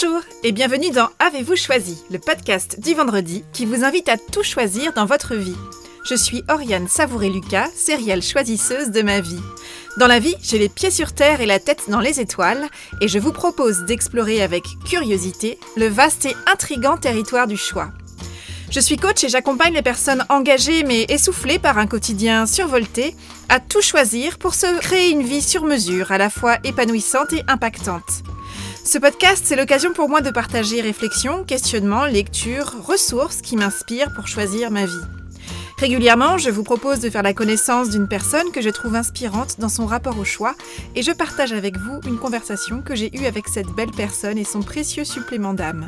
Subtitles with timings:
[0.00, 4.44] Bonjour et bienvenue dans Avez-vous choisi, le podcast du vendredi qui vous invite à tout
[4.44, 5.56] choisir dans votre vie.
[6.04, 9.40] Je suis Oriane Savouré-Lucas, sérielle choisisseuse de ma vie.
[9.96, 12.68] Dans la vie, j'ai les pieds sur terre et la tête dans les étoiles,
[13.00, 17.90] et je vous propose d'explorer avec curiosité le vaste et intrigant territoire du choix.
[18.70, 23.16] Je suis coach et j'accompagne les personnes engagées mais essoufflées par un quotidien survolté
[23.48, 27.42] à tout choisir pour se créer une vie sur mesure, à la fois épanouissante et
[27.48, 28.22] impactante.
[28.88, 34.26] Ce podcast, c'est l'occasion pour moi de partager réflexions, questionnements, lectures, ressources qui m'inspirent pour
[34.26, 35.04] choisir ma vie.
[35.76, 39.68] Régulièrement, je vous propose de faire la connaissance d'une personne que je trouve inspirante dans
[39.68, 40.54] son rapport au choix
[40.96, 44.44] et je partage avec vous une conversation que j'ai eue avec cette belle personne et
[44.44, 45.84] son précieux supplément d'âme.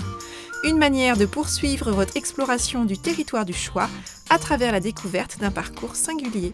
[0.62, 3.88] Une manière de poursuivre votre exploration du territoire du choix
[4.28, 6.52] à travers la découverte d'un parcours singulier.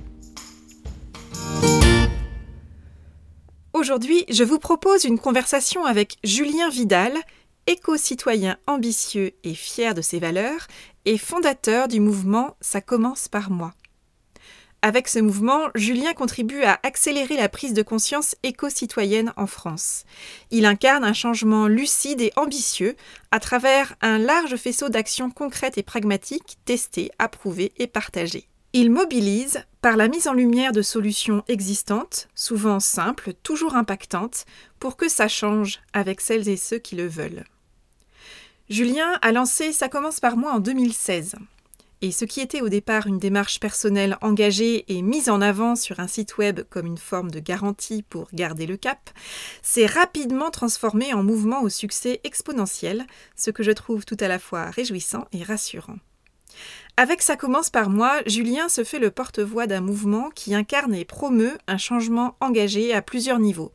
[3.77, 7.13] Aujourd'hui, je vous propose une conversation avec Julien Vidal,
[7.67, 10.67] éco-citoyen ambitieux et fier de ses valeurs,
[11.05, 13.75] et fondateur du mouvement Ça commence par moi.
[14.81, 20.05] Avec ce mouvement, Julien contribue à accélérer la prise de conscience éco-citoyenne en France.
[20.51, 22.97] Il incarne un changement lucide et ambitieux
[23.31, 28.49] à travers un large faisceau d'actions concrètes et pragmatiques testées, approuvées et partagées.
[28.79, 34.45] Il mobilise par la mise en lumière de solutions existantes, souvent simples, toujours impactantes,
[34.81, 37.45] pour que ça change avec celles et ceux qui le veulent.
[38.69, 41.37] Julien a lancé Ça commence par moi en 2016.
[42.03, 45.99] Et ce qui était au départ une démarche personnelle engagée et mise en avant sur
[45.99, 49.09] un site web comme une forme de garantie pour garder le cap,
[49.63, 54.39] s'est rapidement transformé en mouvement au succès exponentiel, ce que je trouve tout à la
[54.39, 55.97] fois réjouissant et rassurant.
[56.97, 61.05] Avec Ça commence par moi, Julien se fait le porte-voix d'un mouvement qui incarne et
[61.05, 63.73] promeut un changement engagé à plusieurs niveaux,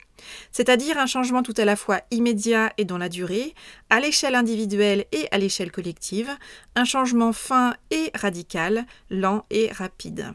[0.51, 3.53] c'est-à-dire un changement tout à la fois immédiat et dans la durée,
[3.89, 6.31] à l'échelle individuelle et à l'échelle collective,
[6.75, 10.33] un changement fin et radical, lent et rapide.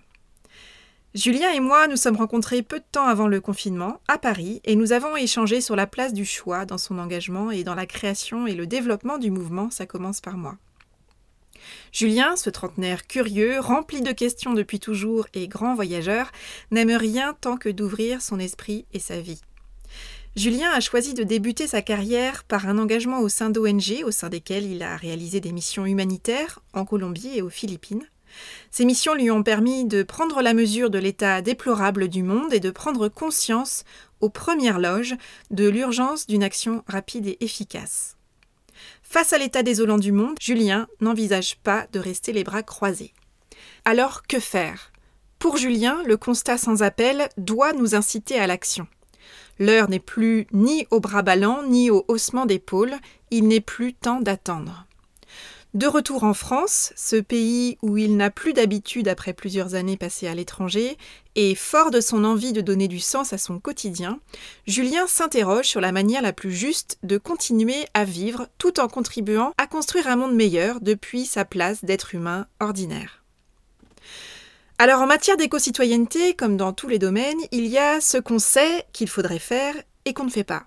[1.16, 4.76] Julien et moi nous sommes rencontrés peu de temps avant le confinement à Paris et
[4.76, 8.46] nous avons échangé sur la place du choix dans son engagement et dans la création
[8.46, 10.58] et le développement du mouvement Ça commence par moi.
[11.92, 16.32] Julien, ce trentenaire curieux, rempli de questions depuis toujours et grand voyageur,
[16.70, 19.40] n'aime rien tant que d'ouvrir son esprit et sa vie.
[20.36, 24.28] Julien a choisi de débuter sa carrière par un engagement au sein d'ONG, au sein
[24.28, 28.06] desquelles il a réalisé des missions humanitaires en Colombie et aux Philippines.
[28.70, 32.60] Ces missions lui ont permis de prendre la mesure de l'état déplorable du monde et
[32.60, 33.84] de prendre conscience,
[34.20, 35.14] aux premières loges,
[35.50, 38.15] de l'urgence d'une action rapide et efficace.
[39.08, 43.14] Face à l'état désolant du monde, Julien n'envisage pas de rester les bras croisés.
[43.84, 44.92] Alors que faire?
[45.38, 48.86] Pour Julien, le constat sans appel doit nous inciter à l'action.
[49.58, 52.96] L'heure n'est plus ni au bras ballant ni au haussement d'épaule,
[53.30, 54.85] il n'est plus temps d'attendre.
[55.76, 60.26] De retour en France, ce pays où il n'a plus d'habitude après plusieurs années passées
[60.26, 60.96] à l'étranger,
[61.34, 64.18] et fort de son envie de donner du sens à son quotidien,
[64.66, 69.52] Julien s'interroge sur la manière la plus juste de continuer à vivre tout en contribuant
[69.58, 73.22] à construire un monde meilleur depuis sa place d'être humain ordinaire.
[74.78, 78.86] Alors en matière d'éco-citoyenneté, comme dans tous les domaines, il y a ce qu'on sait
[78.94, 79.74] qu'il faudrait faire
[80.06, 80.64] et qu'on ne fait pas.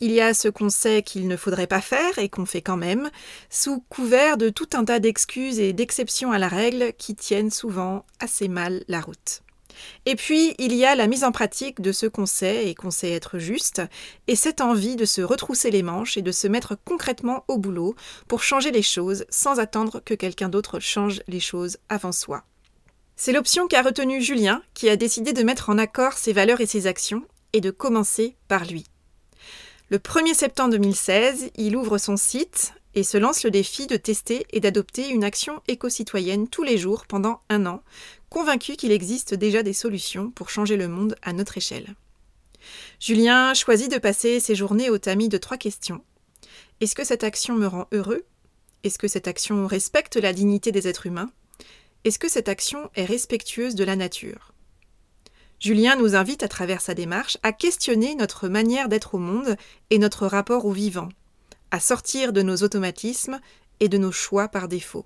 [0.00, 2.78] Il y a ce qu'on sait qu'il ne faudrait pas faire et qu'on fait quand
[2.78, 3.10] même,
[3.50, 8.06] sous couvert de tout un tas d'excuses et d'exceptions à la règle qui tiennent souvent
[8.18, 9.42] assez mal la route.
[10.06, 12.90] Et puis, il y a la mise en pratique de ce qu'on sait et qu'on
[12.90, 13.82] sait être juste,
[14.26, 17.94] et cette envie de se retrousser les manches et de se mettre concrètement au boulot
[18.26, 22.44] pour changer les choses sans attendre que quelqu'un d'autre change les choses avant soi.
[23.16, 26.66] C'est l'option qu'a retenue Julien, qui a décidé de mettre en accord ses valeurs et
[26.66, 27.22] ses actions,
[27.52, 28.86] et de commencer par lui.
[29.92, 34.46] Le 1er septembre 2016, il ouvre son site et se lance le défi de tester
[34.50, 37.82] et d'adopter une action éco-citoyenne tous les jours pendant un an,
[38.28, 41.96] convaincu qu'il existe déjà des solutions pour changer le monde à notre échelle.
[43.00, 46.04] Julien choisit de passer ses journées au tamis de trois questions.
[46.80, 48.24] Est-ce que cette action me rend heureux?
[48.84, 51.32] Est-ce que cette action respecte la dignité des êtres humains?
[52.04, 54.52] Est-ce que cette action est respectueuse de la nature?
[55.60, 59.56] Julien nous invite à travers sa démarche à questionner notre manière d'être au monde
[59.90, 61.10] et notre rapport au vivant,
[61.70, 63.38] à sortir de nos automatismes
[63.78, 65.04] et de nos choix par défaut.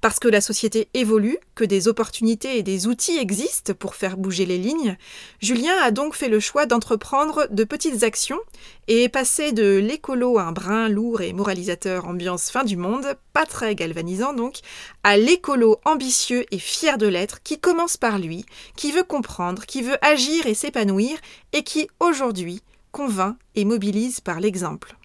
[0.00, 4.46] Parce que la société évolue, que des opportunités et des outils existent pour faire bouger
[4.46, 4.96] les lignes,
[5.40, 8.40] Julien a donc fait le choix d'entreprendre de petites actions
[8.88, 13.46] et est passé de l'écolo un brin lourd et moralisateur ambiance fin du monde, pas
[13.46, 14.58] très galvanisant donc,
[15.02, 18.44] à l'écolo ambitieux et fier de l'être qui commence par lui,
[18.76, 21.18] qui veut comprendre, qui veut agir et s'épanouir
[21.52, 22.62] et qui aujourd'hui
[22.92, 24.96] convainc et mobilise par l'exemple.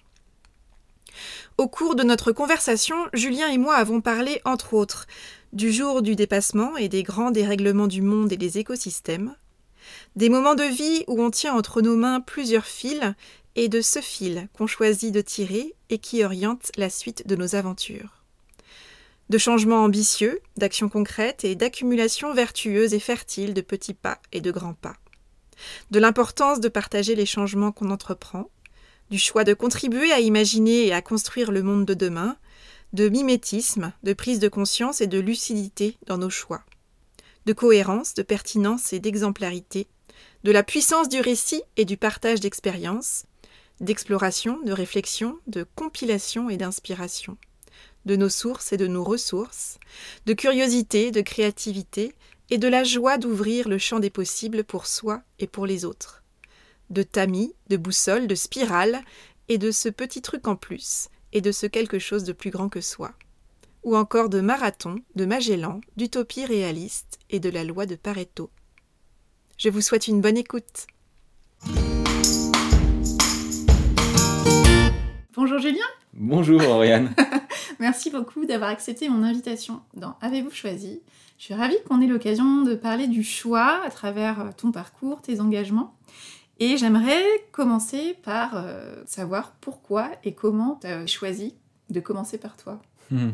[1.58, 5.06] Au cours de notre conversation, Julien et moi avons parlé, entre autres,
[5.52, 9.36] du jour du dépassement et des grands dérèglements du monde et des écosystèmes,
[10.16, 13.14] des moments de vie où on tient entre nos mains plusieurs fils
[13.54, 17.54] et de ce fil qu'on choisit de tirer et qui oriente la suite de nos
[17.54, 18.22] aventures.
[19.28, 24.50] De changements ambitieux, d'actions concrètes et d'accumulations vertueuses et fertiles de petits pas et de
[24.50, 24.96] grands pas.
[25.90, 28.48] De l'importance de partager les changements qu'on entreprend,
[29.12, 32.38] du choix de contribuer à imaginer et à construire le monde de demain,
[32.94, 36.64] de mimétisme, de prise de conscience et de lucidité dans nos choix,
[37.44, 39.86] de cohérence, de pertinence et d'exemplarité,
[40.44, 43.26] de la puissance du récit et du partage d'expériences,
[43.82, 47.36] d'exploration, de réflexion, de compilation et d'inspiration,
[48.06, 49.78] de nos sources et de nos ressources,
[50.24, 52.14] de curiosité, de créativité
[52.48, 56.21] et de la joie d'ouvrir le champ des possibles pour soi et pour les autres,
[56.92, 59.02] de tamis, de boussole, de spirale
[59.48, 62.68] et de ce petit truc en plus et de ce quelque chose de plus grand
[62.68, 63.12] que soi,
[63.82, 68.50] ou encore de marathon, de Magellan, d'utopie réaliste et de la loi de Pareto.
[69.56, 70.86] Je vous souhaite une bonne écoute.
[75.34, 75.86] Bonjour Julien.
[76.12, 77.14] Bonjour Oriane.
[77.80, 81.00] Merci beaucoup d'avoir accepté mon invitation dans Avez-vous choisi?
[81.38, 85.40] Je suis ravie qu'on ait l'occasion de parler du choix à travers ton parcours, tes
[85.40, 85.94] engagements.
[86.62, 91.54] Et j'aimerais commencer par euh, savoir pourquoi et comment tu as choisi
[91.90, 92.80] de commencer par toi.
[93.10, 93.30] Hmm.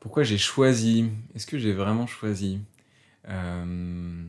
[0.00, 1.10] Pourquoi j'ai choisi?
[1.36, 2.58] Est-ce que j'ai vraiment choisi?
[3.28, 4.24] Euh,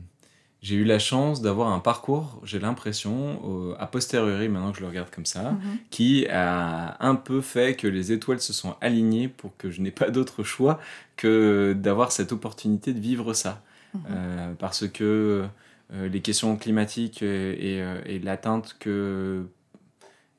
[0.62, 4.88] j'ai eu la chance d'avoir un parcours, j'ai l'impression, a posteriori, maintenant que je le
[4.88, 5.78] regarde comme ça, mhm.
[5.90, 9.90] qui a un peu fait que les étoiles se sont alignées pour que je n'ai
[9.90, 10.78] pas d'autre choix
[11.16, 13.62] que d'avoir cette opportunité de vivre ça.
[13.94, 14.00] Mhm.
[14.10, 15.46] Euh, parce que
[15.90, 19.46] les questions climatiques et, et, l'atteinte que,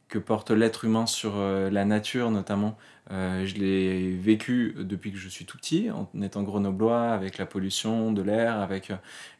[0.10, 2.78] que porte l'être humain sur euh, la nature, notamment,
[3.10, 8.12] je l'ai vécu depuis que je suis tout petit, en étant grenoblois, avec la pollution
[8.12, 8.92] de l'air, avec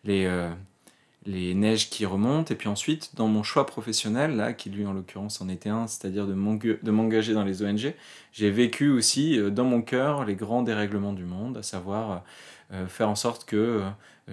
[0.06, 0.26] les
[1.28, 2.52] les neiges qui remontent.
[2.54, 5.86] Et puis ensuite, dans mon choix professionnel, là, qui lui en l'occurrence en était un,
[5.86, 7.94] c'est-à-dire de m'engager dans les ONG,
[8.32, 12.18] j'ai vécu aussi euh, dans mon cœur les grands dérèglements du monde, à savoir euh,
[12.74, 13.84] euh, faire en sorte que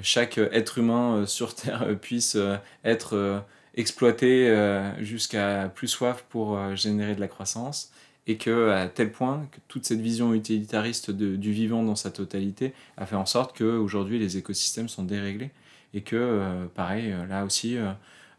[0.02, 2.36] chaque être humain sur Terre puisse
[2.84, 3.42] être
[3.74, 4.54] exploité
[5.00, 7.90] jusqu'à plus soif pour générer de la croissance.
[8.26, 12.72] Et que à tel point que toute cette vision utilitariste du vivant dans sa totalité
[12.96, 15.50] a fait en sorte qu'aujourd'hui les écosystèmes sont déréglés.
[15.94, 17.92] Et que, euh, pareil, euh, là aussi, euh,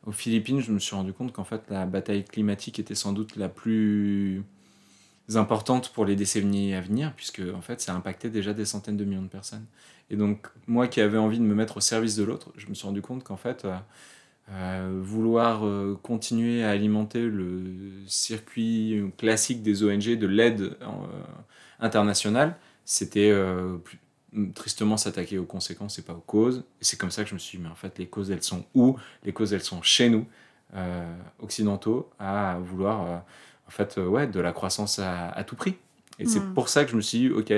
[0.05, 3.37] aux Philippines, je me suis rendu compte qu'en fait, la bataille climatique était sans doute
[3.37, 4.43] la plus
[5.33, 9.05] importante pour les décennies à venir, puisque en fait, ça impactait déjà des centaines de
[9.05, 9.65] millions de personnes.
[10.09, 12.73] Et donc, moi qui avais envie de me mettre au service de l'autre, je me
[12.73, 13.65] suis rendu compte qu'en fait,
[15.01, 15.63] vouloir
[16.03, 20.77] continuer à alimenter le circuit classique des ONG, de l'aide
[21.79, 22.55] internationale,
[22.85, 23.33] c'était
[24.53, 26.65] tristement s'attaquer aux conséquences et pas aux causes.
[26.81, 28.43] Et c'est comme ça que je me suis dit, mais en fait, les causes, elles
[28.43, 28.97] sont où?
[29.23, 30.27] Les causes, elles sont chez nous,
[30.75, 33.17] euh, occidentaux, à vouloir, euh,
[33.67, 35.75] en fait, euh, ouais, de la croissance à, tout prix.
[36.19, 36.53] Et c'est hmm.
[36.53, 37.53] pour ça que je me suis dit, ok,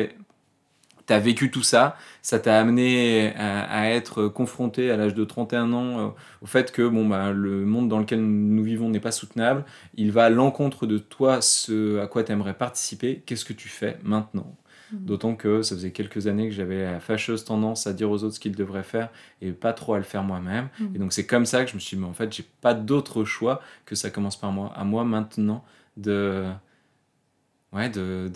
[1.08, 5.72] tu as vécu tout ça, ça t'a amené à, être confronté à l'âge de 31
[5.74, 9.64] ans au fait que bon, bah, le monde dans lequel nous vivons n'est pas soutenable,
[9.96, 13.70] il va à l'encontre de toi, ce à quoi tu aimerais participer, qu'est-ce que tu
[13.70, 14.54] fais maintenant?
[14.92, 15.06] Mm.
[15.06, 18.36] D'autant que ça faisait quelques années que j'avais la fâcheuse tendance à dire aux autres
[18.36, 19.10] ce qu'ils devraient faire
[19.42, 20.70] et pas trop à le faire moi-même.
[20.80, 20.96] Mm.
[20.96, 22.74] Et donc c'est comme ça que je me suis dit, mais en fait, j'ai pas
[22.74, 24.72] d'autre choix que ça commence par moi.
[24.76, 25.64] À moi maintenant
[25.98, 26.46] de.
[27.74, 28.32] Ouais, de.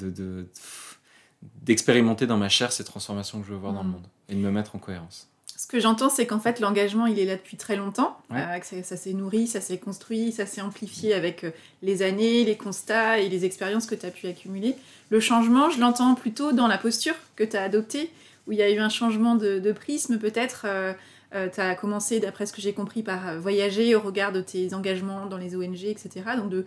[1.61, 3.91] d'expérimenter dans ma chair ces transformations que je veux voir dans le mm.
[3.93, 5.31] monde et de me mettre en cohérence.
[5.61, 8.17] Ce que j'entends, c'est qu'en fait, l'engagement, il est là depuis très longtemps.
[8.31, 11.51] Euh, ça, s'est nourri, ça s'est construit, ça s'est amplifié avec euh,
[11.83, 14.75] les années, les constats et les expériences que tu as pu accumuler.
[15.11, 18.09] Le changement, je l'entends plutôt dans la posture que tu as adoptée,
[18.47, 20.65] où il y a eu un changement de, prisme peut-être.
[20.65, 20.93] Euh,
[21.31, 25.27] tu as commencé, d'après ce que j'ai compris, par voyager au regard de tes engagements
[25.27, 26.23] dans les ONG, etc.
[26.37, 26.65] Donc de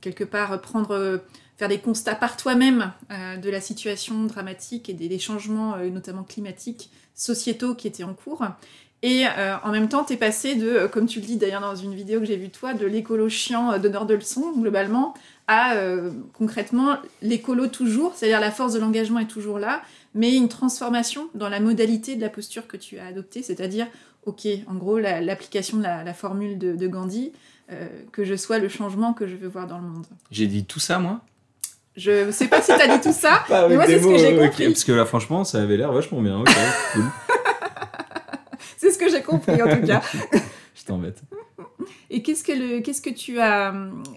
[0.00, 1.20] quelque part prendre
[1.56, 7.74] faire des constats par toi-même de la situation dramatique et des, changements, notamment climatiques, sociétaux
[7.74, 8.44] qui étaient en cours.
[9.02, 11.60] Et euh, en même temps, tu es passé de, euh, comme tu le dis d'ailleurs
[11.60, 15.14] dans une vidéo que j'ai vue toi, de l'écolo chiant euh, donneur de leçons, globalement,
[15.48, 15.74] à
[16.32, 19.82] concrètement l'écolo toujours, c'est-à-dire la force de l'engagement est toujours là,
[20.14, 23.88] mais une transformation dans la modalité de la posture que tu as adoptée, c'est-à-dire,
[24.24, 27.32] ok, en gros, l'application de la, formule de, Gandhi,
[28.12, 30.06] que je sois le changement que je veux voir dans le monde.
[30.30, 31.22] J'ai dit tout ça, moi?
[31.96, 34.66] Je sais pas si t'as dit tout ça, mais moi c'est ce que j'ai compris.
[34.66, 36.42] parce que là, franchement, ça avait l'air vachement bien.
[38.78, 40.00] c'est ce que j'ai compris en tout cas.
[40.74, 41.22] je t'embête.
[42.08, 43.74] Et qu'est-ce que, le, qu'est-ce que tu as...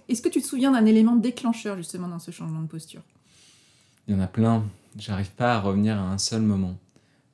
[0.07, 3.01] Est-ce que tu te souviens d'un élément déclencheur justement dans ce changement de posture?
[4.07, 4.63] Il y en a plein.
[4.97, 6.77] J'arrive pas à revenir à un seul moment.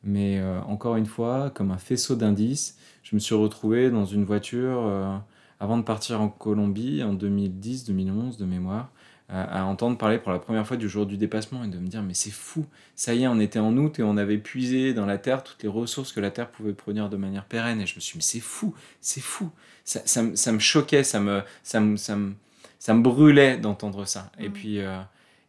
[0.04, 4.26] Mais euh, encore une fois, comme un faisceau d'indices, je me suis retrouvé dans une
[4.26, 5.16] voiture euh,
[5.62, 8.90] avant de partir en Colombie en 2010-2011 de mémoire
[9.30, 12.02] à, entendre parler pour la première fois du jour du dépassement et de me dire
[12.02, 12.66] mais c'est fou,
[12.98, 15.64] ça y est, on était en août et on avait puisé dans la terre toutes
[15.64, 18.18] les ressources que la terre pouvait produire de manière pérenne et je me suis dit
[18.18, 19.50] mais c'est fou, c'est fou,
[19.86, 22.34] ça, ça, ça, me choquait, ça me, ça me, ça me,
[22.78, 24.32] ça me brûlait d'entendre ça.
[24.38, 24.54] Et mmh.
[24.54, 25.00] puis, euh,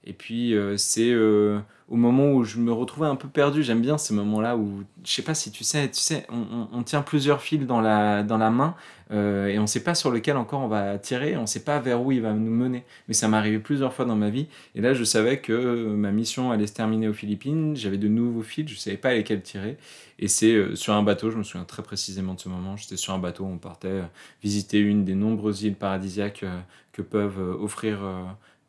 [0.04, 3.62] et puis euh, c'est euh, au moment où je me retrouvais un peu perdu.
[3.62, 7.02] J'aime bien ces moments-là où, je sais pas si tu sais, tu sais, on, tient
[7.02, 8.74] plusieurs fils dans la, dans la main
[9.12, 11.62] euh, et on ne sait pas sur lequel encore on va tirer, on ne sait
[11.62, 12.84] pas vers où il va nous mener.
[13.06, 14.48] Mais ça m'est arrivé plusieurs fois dans ma vie.
[14.74, 17.76] Et là, je savais que ma mission allait se terminer aux Philippines.
[17.76, 19.76] J'avais de nouveaux fils, je ne savais pas lesquels tirer.
[20.18, 22.76] Et c'est sur un bateau, je me souviens très précisément de ce moment.
[22.76, 24.02] J'étais sur un bateau, on partait
[24.42, 26.44] visiter une des nombreuses îles paradisiaques
[26.92, 28.00] que peuvent offrir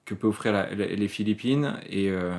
[0.05, 1.75] que peut offrir les Philippines.
[1.89, 2.33] Et, euh,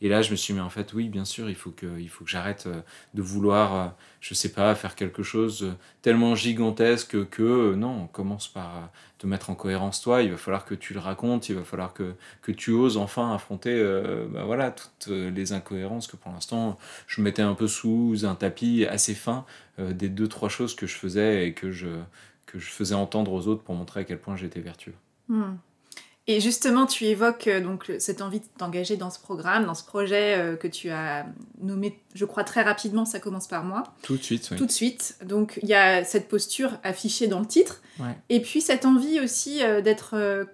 [0.00, 2.08] et, là, je me suis mis en fait, oui, bien sûr, il faut que, il
[2.08, 2.80] faut que j'arrête euh,
[3.12, 3.88] de vouloir, euh,
[4.20, 9.50] je sais pas, faire quelque chose tellement gigantesque que non, on commence par te mettre
[9.50, 10.22] en cohérence toi.
[10.22, 13.34] Il va falloir que tu le racontes, il va falloir que, que tu oses enfin
[13.34, 13.82] affronter
[14.30, 18.86] bah, voilà, toutes les incohérences que pour l'instant je mettais un peu sous un tapis
[18.86, 19.44] assez fin
[19.78, 21.88] des deux, trois choses que je faisais et que je,
[22.46, 24.94] que je faisais entendre aux autres pour montrer à quel point j'étais vertueux.
[25.28, 25.56] Hmm.
[26.26, 29.84] Et justement, tu évoques euh, donc cette envie de t'engager dans ce programme, dans ce
[29.84, 31.26] projet euh, que tu as
[31.60, 33.82] nommé, je crois très rapidement, ça commence par moi.
[34.02, 34.56] Tout de suite, oui.
[34.56, 35.16] Tout de suite.
[35.24, 37.82] Donc il y a cette posture affichée dans le titre,
[38.28, 40.46] et puis cette envie aussi euh, d'être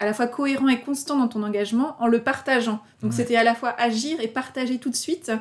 [0.00, 2.82] à la fois cohérent et constant dans ton engagement en le partageant.
[3.00, 5.32] Donc c'était à la fois agir et partager tout de suite,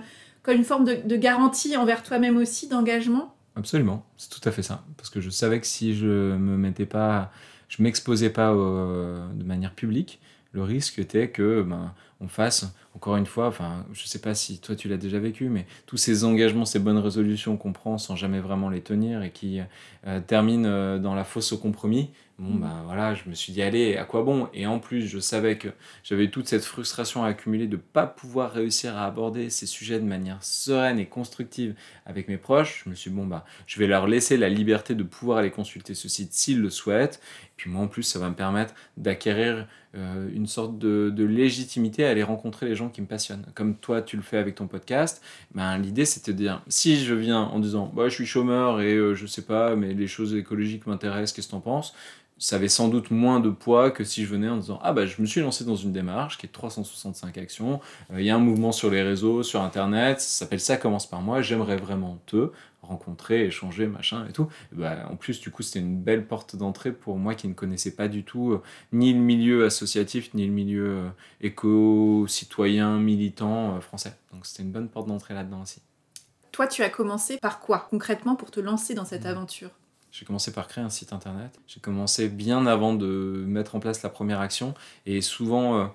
[0.44, 3.36] comme une forme de, de garantie envers toi-même aussi d'engagement.
[3.56, 4.84] Absolument, c'est tout à fait ça.
[4.96, 7.32] Parce que je savais que si je me mettais pas
[7.72, 10.20] je m'exposais pas euh, de manière publique,
[10.51, 14.60] le risque était que ben, on fasse, encore une fois, enfin, je sais pas si
[14.60, 18.18] toi tu l'as déjà vécu, mais tous ces engagements, ces bonnes résolutions qu'on prend sans
[18.18, 19.62] jamais vraiment les tenir et qui
[20.06, 22.60] euh, terminent euh, dans la fosse au compromis, bon, mm.
[22.60, 24.50] ben voilà, je me suis dit, allez, à quoi bon?
[24.54, 25.70] Et en plus, je savais que
[26.04, 30.06] j'avais toute cette frustration à accumuler de pas pouvoir réussir à aborder ces sujets de
[30.06, 31.75] manière sereine et constructive
[32.06, 32.84] avec mes proches.
[32.84, 35.51] Je me suis dit, bon, bah, je vais leur laisser la liberté de pouvoir aller
[35.51, 37.22] consulter ce site s'ils le souhaitent.
[37.62, 42.10] Puis moi, en plus, ça va me permettre d'acquérir euh, une sorte de, légitimité à
[42.10, 43.46] aller rencontrer les gens qui me passionnent.
[43.53, 45.22] Comme toi, tu le fais avec ton podcast,
[45.53, 48.96] ben, l'idée, c'était de dire, si je viens en disant, bah, je suis chômeur et
[48.96, 51.94] euh, je sais pas, mais les choses écologiques m'intéressent, qu'est-ce que t'en penses?
[52.39, 55.06] Ça avait sans doute moins de poids que si je venais en disant ah bah
[55.06, 57.80] je me suis lancé dans une démarche qui est 365 actions,
[58.12, 61.08] euh, il y a un mouvement sur les réseaux, sur internet, ça s'appelle ça commence
[61.08, 62.50] par moi, j'aimerais vraiment te
[62.82, 64.48] rencontrer, échanger, machin et tout.
[64.72, 67.96] bah, en plus du coup c'était une belle porte d'entrée pour moi qui ne connaissais
[67.96, 71.10] pas du tout euh, ni le milieu associatif ni le milieu euh,
[71.42, 74.14] éco-citoyen, militant français.
[74.34, 75.82] Donc c'était une bonne porte d'entrée là-dedans aussi.
[76.52, 79.28] Toi tu as commencé par quoi concrètement pour te lancer dans cette mmh.
[79.28, 79.70] aventure?
[80.12, 81.58] J'ai commencé par créer un site internet.
[81.68, 84.74] J'ai commencé bien avant de mettre en place la première action.
[85.06, 85.90] Et souvent,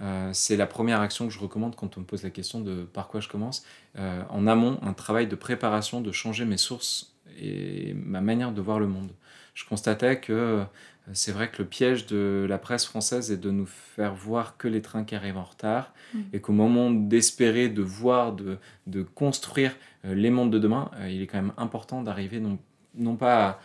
[0.00, 2.60] euh, euh, c'est la première action que je recommande quand on me pose la question
[2.60, 3.64] de par quoi je commence.
[3.98, 8.60] Euh, en amont, un travail de préparation, de changer mes sources et ma manière de
[8.60, 9.10] voir le monde.
[9.54, 10.64] Je constatais que
[11.12, 14.68] c'est vrai que le piège de la presse française est de nous faire voir que
[14.68, 16.20] les trains qui arrivent en retard mmh.
[16.32, 19.74] et qu'au moment d'espérer, de voir, de, de construire
[20.04, 22.58] les mondes de demain, il est quand même important d'arriver non
[22.96, 23.60] non pas à,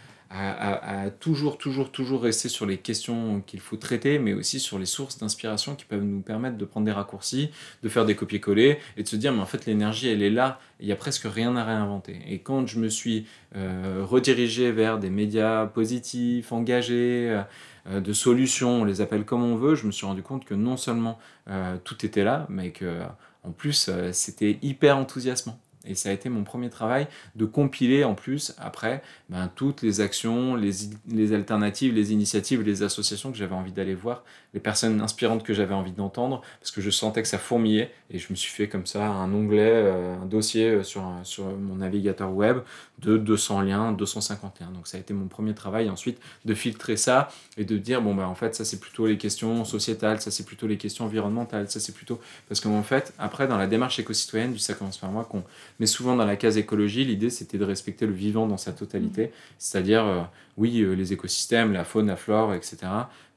[1.20, 5.18] toujours, toujours, toujours rester sur les questions qu'il faut traiter, mais aussi sur les sources
[5.18, 7.52] d'inspiration qui peuvent nous permettre de prendre des raccourcis,
[7.84, 10.60] de faire des copier-coller et de se dire, mais en fait, l'énergie, elle est là,
[10.80, 12.20] il n'y a presque rien à réinventer.
[12.28, 17.42] Et quand je me suis euh, redirigé vers des médias positifs, engagés,
[17.88, 20.54] euh, de solutions, on les appelle comme on veut, je me suis rendu compte que
[20.54, 21.20] non seulement
[21.50, 23.02] euh, tout était là, mais que
[23.44, 25.60] en plus, c'était hyper enthousiasmant.
[25.86, 30.02] Et ça a été mon premier travail de compiler en plus, après, ben, toutes les
[30.02, 30.72] actions, les,
[31.10, 34.24] les, alternatives, les initiatives, les associations que j'avais envie d'aller voir,
[34.54, 37.92] les personnes inspirantes que j'avais envie d'entendre, parce que je sentais que ça fourmillait.
[38.10, 41.46] Et je me suis fait comme ça un onglet, euh, un dossier euh, sur, sur
[41.46, 42.60] mon navigateur web
[43.00, 44.72] de 200 liens, 250 liens.
[44.72, 45.90] Donc ça a été mon premier travail.
[45.90, 49.18] Ensuite, de filtrer ça et de dire, bon, ben, en fait, ça c'est plutôt les
[49.18, 52.20] questions sociétales, ça c'est plutôt les questions environnementales, ça c'est plutôt.
[52.48, 55.44] Parce qu'en fait, après, dans la démarche éco-citoyenne Ça commence par moi, qu'on
[55.82, 59.26] Mais souvent dans la case écologie, l'idée c'était de respecter le vivant dans sa totalité,
[59.26, 59.30] mmh.
[59.58, 60.22] c'est-à-dire, euh,
[60.56, 62.78] oui, euh, les écosystèmes, la faune, la flore, etc.,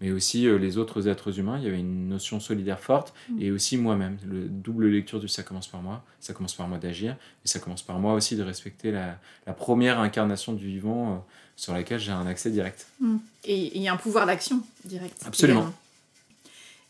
[0.03, 1.57] mais aussi euh, les autres êtres humains.
[1.57, 3.41] Il y avait une notion solidaire forte, mmh.
[3.41, 4.19] et aussi moi-même.
[4.29, 7.61] Le double lecture du ça commence par moi, ça commence par moi d'agir, et ça
[7.61, 11.25] commence par moi aussi de respecter la, la première incarnation du vivant
[11.57, 12.89] sur laquelle j'ai un accès direct.
[13.01, 13.17] Mmh.
[13.47, 15.19] Et il y a un pouvoir d'action direct.
[15.25, 15.73] Absolument.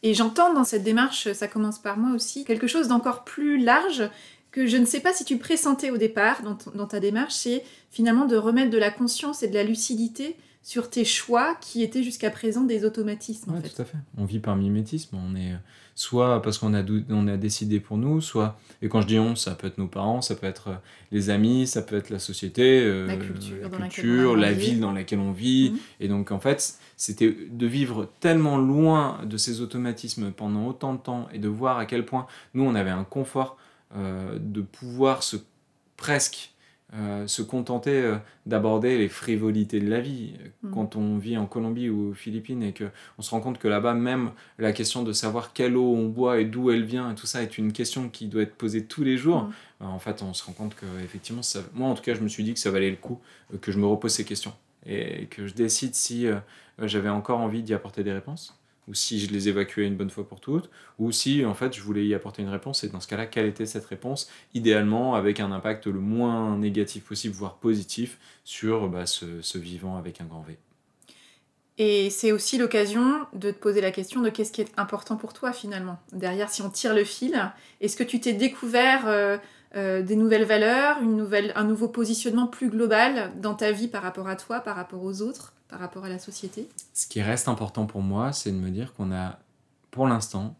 [0.05, 4.11] Et j'entends dans cette démarche, ça commence par moi aussi, quelque chose d'encore plus large
[4.55, 8.25] que je ne sais pas si tu pressentais au départ dans, ta démarche, c'est finalement
[8.25, 12.31] de remettre de la conscience et de la lucidité sur tes choix qui étaient jusqu'à
[12.31, 13.53] présent des automatismes.
[13.53, 13.99] Oui, tout à fait.
[14.17, 15.17] On vit par mimétisme.
[15.17, 15.55] On est
[15.97, 19.35] soit parce qu'on a, on a décidé pour nous, soit, et quand je dis on,
[19.35, 20.81] ça peut être nos parents, ça peut être
[21.11, 24.93] les amis, ça peut être la société, euh, la culture, la, culture, la ville dans
[24.93, 25.71] laquelle on vit.
[25.73, 25.79] Mhm.
[25.99, 30.99] Et donc, en fait, c'était de vivre tellement loin de ces automatismes pendant autant de
[30.99, 33.64] temps et de voir à quel point nous, on avait un confort euh,
[33.95, 35.37] de pouvoir se
[35.97, 36.55] presque
[36.97, 40.35] euh, se contenter euh, d'aborder les frivolités de la vie.
[40.63, 40.71] Mm.
[40.71, 43.95] Quand on vit en Colombie ou aux Philippines et qu'on se rend compte que là-bas,
[43.95, 47.27] même la question de savoir quelle eau on boit et d'où elle vient, et tout
[47.27, 49.51] ça est une question qui doit être posée tous les jours.
[49.81, 49.87] Mm.
[49.87, 51.63] en fait, on se rend compte que effectivement, ça...
[51.73, 53.19] moi en tout cas, je me suis dit que ça valait le coup
[53.61, 54.53] que je me repose ces questions
[54.87, 56.27] et que je décide si
[56.79, 58.57] j'avais encore envie d'y apporter des réponses
[58.89, 61.81] ou si je les évacuais une bonne fois pour toutes, ou si en fait je
[61.81, 65.41] voulais y apporter une réponse, et dans ce cas-là, quelle était cette réponse, idéalement avec
[65.41, 70.43] un impact le moins négatif possible, voire positif, sur bah, ce, vivant avec un grand
[70.43, 70.59] V.
[71.77, 75.33] Et c'est aussi l'occasion de te poser la question de qu'est-ce qui est important pour
[75.33, 75.99] toi finalement?
[76.13, 79.39] Derrière, si on tire le fil, est-ce que tu t'es découvert euh,
[79.77, 84.03] euh, des nouvelles valeurs, une nouvelle, un nouveau positionnement plus global dans ta vie par
[84.03, 87.49] rapport à toi, par rapport aux autres par rapport à la société Ce qui reste
[87.49, 89.41] important pour moi, c'est de me dire qu'on a,
[89.91, 90.55] pour l'instant,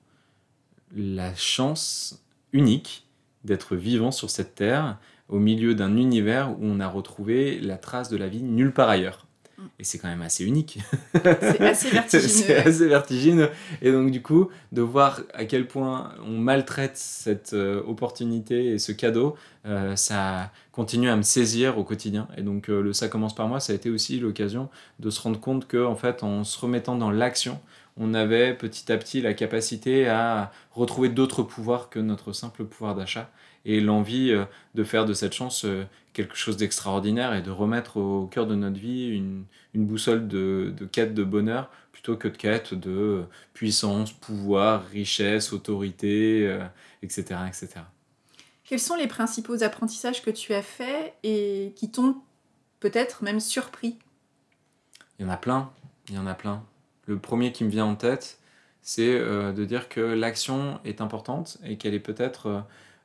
[0.97, 3.07] la chance unique
[3.45, 8.09] d'être vivant sur cette terre au milieu d'un univers où on a retrouvé la trace
[8.09, 9.24] de la vie nulle part ailleurs.
[9.59, 9.63] Mm.
[9.79, 10.79] Et c'est quand même assez unique.
[11.25, 12.29] C'est assez vertigineux.
[12.29, 13.51] c'est assez vertigineux.
[13.83, 18.79] Et donc, du coup, de voir à quel point on maltraite cette euh, opportunité et
[18.79, 22.29] ce cadeau, euh, ça continue à me saisir au quotidien.
[22.37, 24.69] Et donc, euh, le Ça commence par moi, ça a été aussi l'occasion
[25.01, 27.61] de se rendre compte que, en fait, en se remettant dans l'action,
[27.97, 32.95] on avait petit à petit la capacité à retrouver d'autres pouvoirs que notre simple pouvoir
[32.95, 33.31] d'achat
[33.65, 37.97] et l'envie euh, de faire de cette chance euh, quelque chose d'extraordinaire et de remettre
[37.97, 42.75] au cœur de notre vie une, boussole de, quête de bonheur plutôt que de quête
[42.75, 46.45] de puissance, pouvoir, richesse, autorité,
[47.03, 47.69] etc., euh, etc.
[48.65, 52.17] Quels sont les principaux apprentissages que tu as faits et qui t'ont
[52.81, 53.99] peut-être même surpris?
[55.19, 55.71] Il y en a plein,
[56.09, 56.65] il y en a plein.
[57.07, 58.39] Le premier qui me vient en tête,
[58.81, 62.61] c'est de dire que l'action est importante et qu'elle est peut-être euh,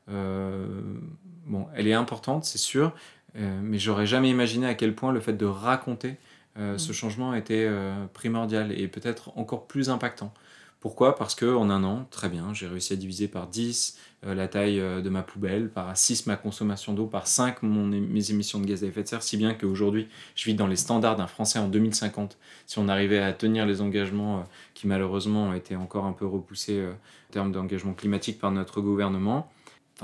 [0.10, 2.94] bon, elle est importante, c'est sûr,
[3.36, 6.16] euh, mais j'aurais jamais imaginé à quel point le fait de raconter
[6.58, 6.94] euh, ce mm.
[6.94, 7.70] changement était
[8.14, 10.34] primordial et peut-être encore plus impactant.
[10.80, 11.18] Pourquoi?
[11.18, 15.10] Parce qu'en un an, très bien, j'ai réussi à diviser par 10 la taille de
[15.10, 18.88] ma poubelle, par 6 ma consommation d'eau, par 5 mon, mes émissions de gaz à
[18.88, 22.38] effet de serre, si bien qu'aujourd'hui, je vis dans les standards d'un Français en 2050.
[22.66, 26.82] Si on arrivait à tenir les engagements qui malheureusement ont été encore un peu repoussés
[26.86, 29.52] en termes d'engagement climatique par notre gouvernement,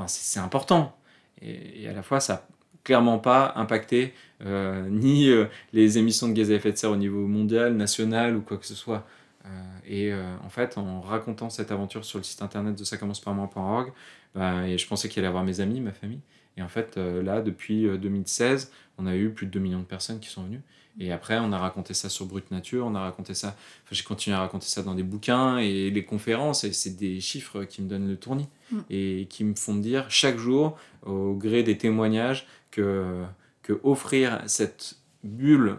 [0.08, 0.98] c'est important.
[1.42, 2.42] Et, à la fois, ça n'a
[2.84, 6.98] clairement pas impacté euh, ni euh, les émissions de gaz à effet de serre au
[6.98, 9.06] niveau mondial, national ou quoi que ce soit.
[9.46, 9.50] Euh,
[9.88, 10.12] et
[10.44, 13.92] en fait, en racontant cette aventure sur le site internet de ça commence par moi.org,
[14.34, 16.22] bah, et je pensais qu'il allait avoir mes amis, ma famille.
[16.58, 20.20] Et en fait, là, depuis 2016, on a eu plus de 2 millions de personnes
[20.20, 20.62] qui sont venues.
[21.00, 24.04] Et après, on a raconté ça sur Brut Nature, on a raconté ça, enfin, j'ai
[24.04, 27.82] continué à raconter ça dans des bouquins et les conférences, et c'est des chiffres qui
[27.82, 28.80] me donnent le tournis mm.
[28.90, 33.24] et qui me font dire chaque jour, au gré des témoignages, que,
[33.62, 35.78] que offrir cette bulle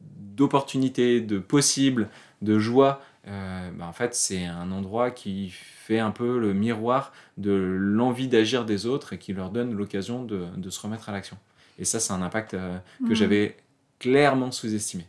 [0.00, 2.08] d'opportunités, de possibles,
[2.42, 7.12] de joie, euh, bah, en fait, c'est un endroit qui fait un peu le miroir
[7.36, 11.12] de l'envie d'agir des autres et qui leur donne l'occasion de, de, se remettre à
[11.12, 11.36] l'action.
[11.78, 13.14] Et ça, c'est un impact euh, que mm.
[13.14, 13.56] j'avais
[13.98, 15.04] clairement sous-estimé.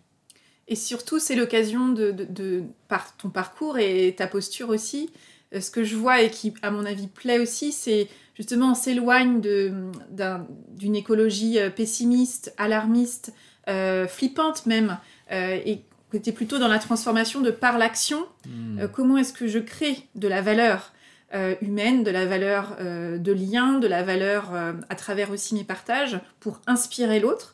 [0.67, 5.09] Et surtout, c'est l'occasion de, de, par ton parcours et ta posture aussi.
[5.53, 8.75] Euh, ce que je vois et qui, à mon avis, plaît aussi, c'est justement on
[8.75, 13.33] s'éloigne d'une écologie euh, pessimiste, alarmiste,
[13.67, 14.97] euh, flippante même,
[15.31, 18.25] et que tu es plutôt dans la transformation de par l'action.
[18.47, 18.87] Hmm.
[18.91, 20.91] comment est-ce que je crée de la valeur
[21.61, 24.53] humaine, de la valeur de lien, de la valeur
[24.89, 27.53] à travers aussi mes partages pour inspirer l'autre?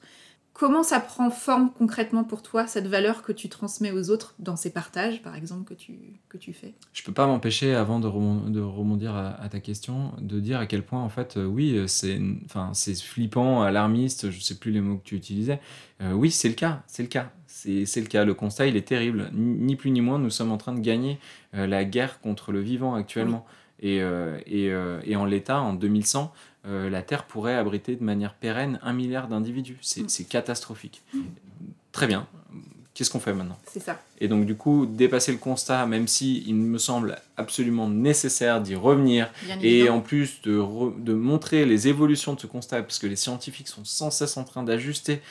[0.58, 4.56] Comment ça prend forme concrètement pour toi, cette valeur que tu transmets aux autres dans
[4.56, 6.74] ces partages, par exemple, que tu, que tu fais?
[6.94, 11.02] Je peux pas m'empêcher, avant de, rebondir à, ta question, de dire à quel point,
[11.02, 15.16] en fait, euh, oui, c'est enfin, flippant, alarmiste, je sais plus les mots que tu
[15.18, 15.60] utilisais.
[16.02, 17.34] Euh, oui, c'est le cas, c'est le cas.
[17.48, 18.24] C'est le cas.
[18.24, 19.30] Le constat, il est terrible.
[19.34, 21.20] Ni plus ni moins, nous sommes en train de gagner
[21.54, 23.46] euh, la guerre contre le vivant actuellement.
[23.82, 26.32] Et, et, et, en l'état, en 2100,
[26.68, 29.78] euh, la Terre pourrait abriter de manière pérenne un milliard d'individus.
[29.82, 30.26] C'est mm.
[30.26, 31.02] catastrophique.
[31.92, 32.28] Très bien.
[32.94, 33.58] Qu'est-ce qu'on fait maintenant?
[33.66, 34.02] C'est ça.
[34.22, 38.74] Et donc du coup, dépasser le constat, même si il me semble absolument nécessaire d'y
[38.74, 39.30] revenir,
[39.62, 40.64] et en plus de,
[40.98, 44.46] de, montrer les évolutions de ce constat, parce que les scientifiques sont sans cesse en
[44.46, 45.22] train d'ajuster,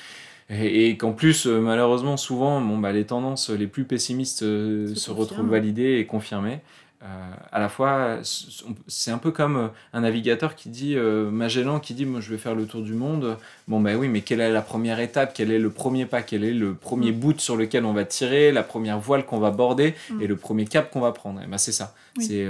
[0.51, 5.11] et, qu'en plus, euh, malheureusement, souvent, bon, bah, les tendances les plus pessimistes euh, se
[5.11, 6.61] retrouvent validées et confirmées.
[7.05, 11.79] Euh, à la fois, c'est un peu comme euh, un navigateur qui dit, euh, Magellan
[11.79, 13.37] qui dit, moi je vais faire le tour du monde.
[13.69, 15.33] Bon ben oui, mais quelle est la première étape?
[15.35, 16.23] Quel est le premier pas?
[16.23, 17.17] Quel est le premier mm.
[17.17, 18.53] bout sur lequel on va tirer?
[18.53, 19.95] La première voile qu'on va border?
[20.11, 20.23] Mm.
[20.23, 21.43] Et le premier cap qu'on va prendre?
[21.43, 21.95] Et ben c'est ça.
[22.19, 22.47] C'est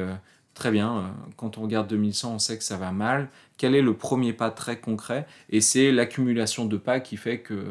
[0.55, 1.14] très bien.
[1.37, 3.29] Quand on regarde 2100, on sait que ça va mal.
[3.57, 5.27] Quel est le premier pas très concret?
[5.51, 7.64] Et c'est l'accumulation de pas qui fait que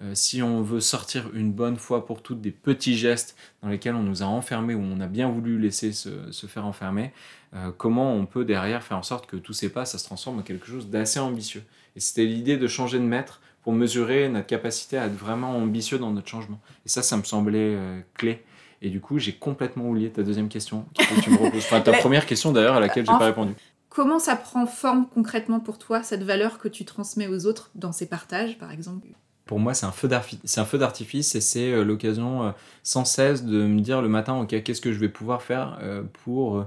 [0.00, 3.94] euh, si on veut sortir une bonne fois pour toutes des petits gestes dans lesquels
[3.94, 7.12] on nous a enfermés ou on a bien voulu laisser se, faire enfermer,
[7.54, 10.40] euh, comment on peut derrière faire en sorte que tous ces pas, ça se transforme
[10.40, 11.62] en quelque chose d'assez ambitieux?
[11.94, 15.98] Et c'était l'idée de changer de maître pour mesurer notre capacité à être vraiment ambitieux
[15.98, 16.60] dans notre changement.
[16.84, 18.44] Et ça, ça me semblait euh, clé.
[18.82, 20.86] Et du coup, j'ai complètement oublié ta deuxième question,
[21.22, 21.64] tu me reposes.
[21.64, 23.54] Enfin, ta première question d'ailleurs à laquelle j'ai pas répondu.
[23.88, 27.92] Comment ça prend forme concrètement pour toi, cette valeur que tu transmets aux autres dans
[27.92, 29.06] ces partages, par exemple?
[29.44, 30.08] Pour moi, c'est un feu
[30.78, 32.50] d'artifice et c'est euh, l'occasion euh,
[32.82, 36.02] sans cesse de me dire le matin, ok, qu'est-ce que je vais pouvoir faire euh,
[36.24, 36.66] pour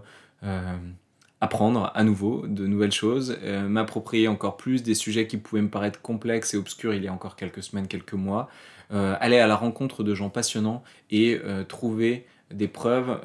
[1.42, 3.38] apprendre à nouveau de nouvelles choses,
[3.68, 7.13] m'approprier encore plus des sujets qui pouvaient me paraître complexes et obscurs il y a
[7.13, 8.48] encore quelques semaines, quelques mois,
[8.92, 13.20] aller à la rencontre de gens passionnants et trouver des preuves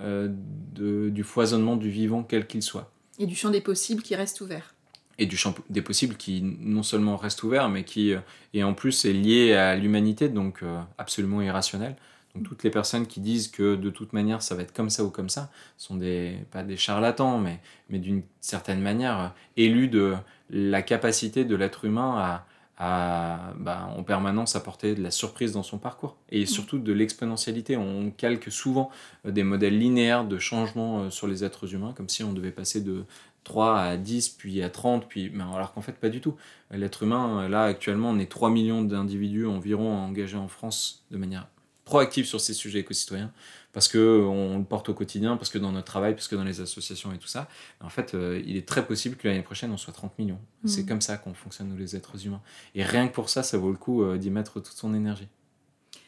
[0.75, 2.91] du foisonnement du vivant, quel qu'il soit.
[3.19, 4.75] Et du champ des possibles qui reste ouvert
[5.23, 8.11] et du champ des possibles qui non seulement reste ouvert, mais qui
[8.55, 11.95] et euh, en plus est lié à l'humanité, donc euh, absolument irrationnel.
[12.35, 15.05] Donc toutes les personnes qui disent que de toute manière ça va être comme ça
[15.05, 19.89] ou comme ça sont des pas des charlatans, mais mais d'une certaine manière euh, élus
[19.89, 20.15] de
[20.51, 22.47] la capacité de l'être humain à,
[22.79, 26.47] à bah, en permanence apporter de la surprise dans son parcours et mmh.
[26.47, 27.77] surtout de l'exponentialité.
[27.77, 28.91] On calque souvent
[29.25, 33.05] des modèles linéaires de changement sur les êtres humains, comme si on devait passer de
[33.45, 36.37] 3 à 10, puis à 30, puis, alors qu'en fait, pas du tout.
[36.71, 41.49] L'être humain, là, actuellement, on est 3 millions d'individus environ engagés en France de manière
[41.85, 43.33] proactive sur ces sujets éco-citoyens,
[43.73, 46.61] parce qu'on le porte au quotidien, parce que dans notre travail, parce que dans les
[46.61, 47.49] associations et tout ça.
[47.81, 50.39] En fait, euh, il est très possible que l'année prochaine, on soit 30 millions.
[50.63, 50.69] Mmh.
[50.69, 52.41] C'est comme ça qu'on fonctionne, nous, les êtres humains.
[52.75, 55.29] Et rien que pour ça, ça vaut le coup euh, d'y mettre toute son énergie.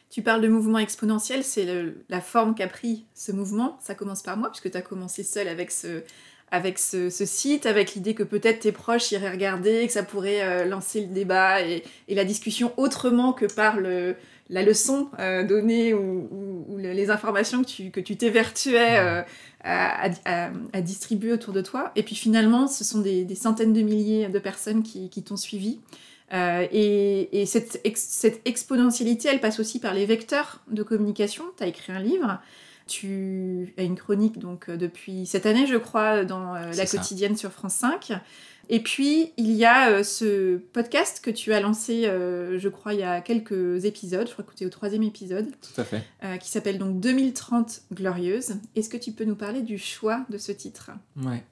[0.09, 1.67] Tu parles de mouvement exponentiel, c'est
[2.07, 3.77] la forme qu'a pris ce mouvement.
[3.81, 6.03] Ça commence par moi, puisque tu as commencé seul avec ce,
[6.51, 10.65] avec ce, site, avec l'idée que peut-être tes proches iraient regarder, que ça pourrait euh,
[10.65, 17.09] lancer le débat et, la discussion autrement que par la leçon euh, donnée ou, les
[17.09, 19.21] informations que tu que tu t'évertuais euh,
[19.63, 21.91] à, distribuer autour de toi.
[21.95, 25.79] Et puis finalement, ce sont des, centaines de milliers de personnes qui, t'ont suivi.
[26.31, 31.43] et, cette, cette exponentialité, elle passe aussi par les vecteurs de communication.
[31.57, 32.39] Tu as écrit un livre.
[32.87, 37.35] Tu as une chronique donc euh, depuis cette année, je crois, dans euh, La quotidienne
[37.35, 38.13] sur France 5.
[38.69, 42.99] Et puis, il y a euh, ce podcast que tu as lancé, je crois, il
[42.99, 44.27] y a quelques épisodes.
[44.27, 45.47] Je crois que tu es au troisième épisode.
[45.61, 46.03] Tout à fait.
[46.39, 48.55] qui s'appelle donc 2030 Glorieuse.
[48.75, 50.91] Est-ce que tu peux nous parler du choix de ce titre?
[51.23, 51.43] Ouais.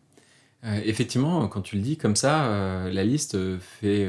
[0.85, 4.07] effectivement, quand tu le dis comme ça, la liste fait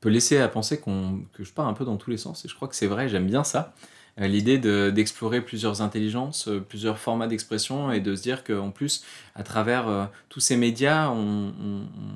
[0.00, 2.44] peut laisser à penser qu'on que je pars un peu dans tous les sens.
[2.44, 3.74] Et je crois que c'est vrai, j'aime bien ça.
[4.20, 4.58] Euh, l'idée
[4.90, 9.04] d'explorer plusieurs intelligences, euh, plusieurs formats d'expression et de se dire qu'en plus,
[9.34, 11.52] à travers euh, tous ces médias, on,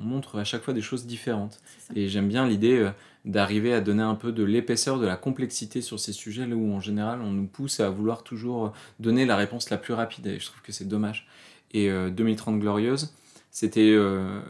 [0.03, 1.59] montre à chaque fois des choses différentes.
[1.95, 2.89] Et j'aime bien l'idée
[3.25, 6.73] d'arriver à donner un peu de l'épaisseur, de la complexité sur ces sujets là où
[6.73, 10.39] en général on nous pousse à vouloir toujours donner la réponse la plus rapide et
[10.39, 11.27] je trouve que c'est dommage.
[11.73, 13.13] Et 2030 Glorieuse,
[13.53, 14.41] c'était euh,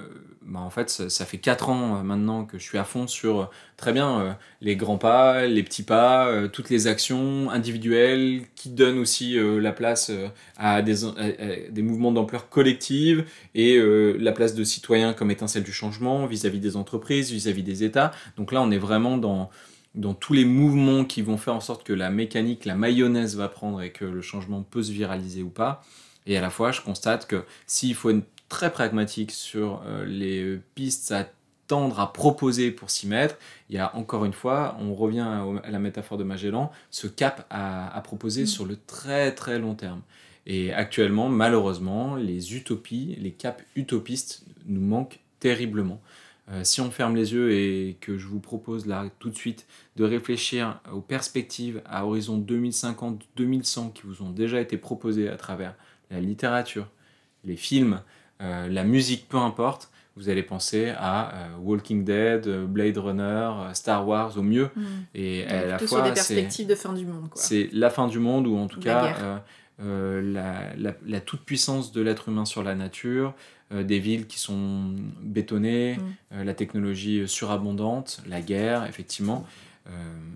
[0.43, 3.41] bah, en fait ça, fait 4 ans euh, maintenant que je suis à fond sur
[3.41, 8.97] euh, très bien les grands pas, les petits pas, toutes les actions individuelles qui donnent
[8.97, 10.09] aussi la place
[10.57, 10.95] à des,
[11.69, 16.77] des mouvements d'ampleur collective et la place de citoyens comme étincelle du changement vis-à-vis des
[16.77, 18.11] entreprises, vis-à-vis des États.
[18.37, 19.49] Donc là on est vraiment dans
[19.95, 23.49] dans tous les mouvements qui vont faire en sorte que la mécanique, la mayonnaise va
[23.49, 25.83] prendre et que le changement peut se viraliser ou pas.
[26.25, 28.09] Et à la fois, je constate que s'il faut
[28.53, 31.27] très pragmatique sur euh, les pistes à
[31.65, 33.35] tendre à proposer pour s'y mettre.
[33.71, 35.25] Il y a encore une fois, on revient
[35.63, 38.47] à la métaphore de Magellan, ce cap à, proposer mm.
[38.47, 40.03] sur le très très long terme.
[40.45, 45.99] Et actuellement, malheureusement, les utopies, les caps utopistes nous manquent terriblement.
[46.51, 49.65] Euh, si on ferme les yeux et que je vous propose là tout de suite
[49.95, 55.73] de réfléchir aux perspectives à horizon 2050-2100 qui vous ont déjà été proposées à travers
[56.11, 56.87] la littérature,
[57.45, 58.01] les films,
[58.41, 64.07] euh, la musique, peu importe, vous allez penser à euh, Walking Dead, Blade Runner, Star
[64.07, 64.69] Wars au mieux.
[64.75, 64.83] Hmm.
[65.15, 67.29] Et à la fois, des perspectives de fin du monde.
[67.35, 69.41] C'est la fin du monde ou en tout cas
[69.79, 70.73] la,
[71.05, 73.33] la toute-puissance de l'être humain sur la nature,
[73.73, 76.01] euh, des villes qui sont bétonnées, mm.
[76.33, 79.45] euh, la technologie surabondante, la guerre, effectivement.
[79.87, 79.91] Euh,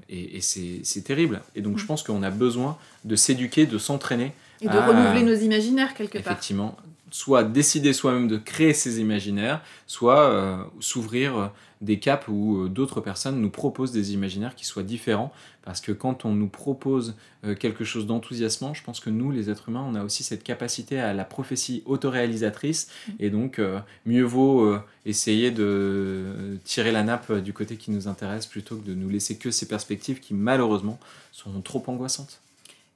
[0.10, 1.41] et, c'est terrible.
[1.55, 1.88] Et donc, je mm.
[1.88, 4.33] pense qu'on a besoin de s'éduquer, de s'entraîner.
[4.62, 6.31] Et de renouveler nos imaginaires quelque part.
[6.31, 6.77] Effectivement.
[7.12, 13.39] Soit décider soi-même de créer ces imaginaires, soit s'ouvrir des caps où euh, d'autres personnes
[13.39, 15.32] nous proposent des imaginaires qui soient différents.
[15.63, 19.50] Parce que quand on nous propose euh, quelque chose d'enthousiasmant, je pense que nous, les
[19.50, 22.88] êtres humains, on a aussi cette capacité à la prophétie autoréalisatrice.
[22.88, 23.12] Mm.
[23.20, 28.46] Et donc, euh, mieux vaut essayer de tirer la nappe du côté qui nous intéresse
[28.46, 31.00] plutôt que de nous laisser que ces perspectives qui, malheureusement,
[31.32, 32.41] sont trop angoissantes.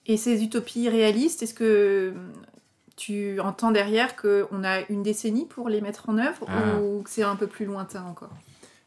[0.07, 2.13] Et ces utopies réalistes, est-ce que
[3.01, 6.79] tu entends derrière qu'on a une décennie pour les mettre en œuvre ah.
[6.79, 8.29] ou que c'est un peu plus lointain encore?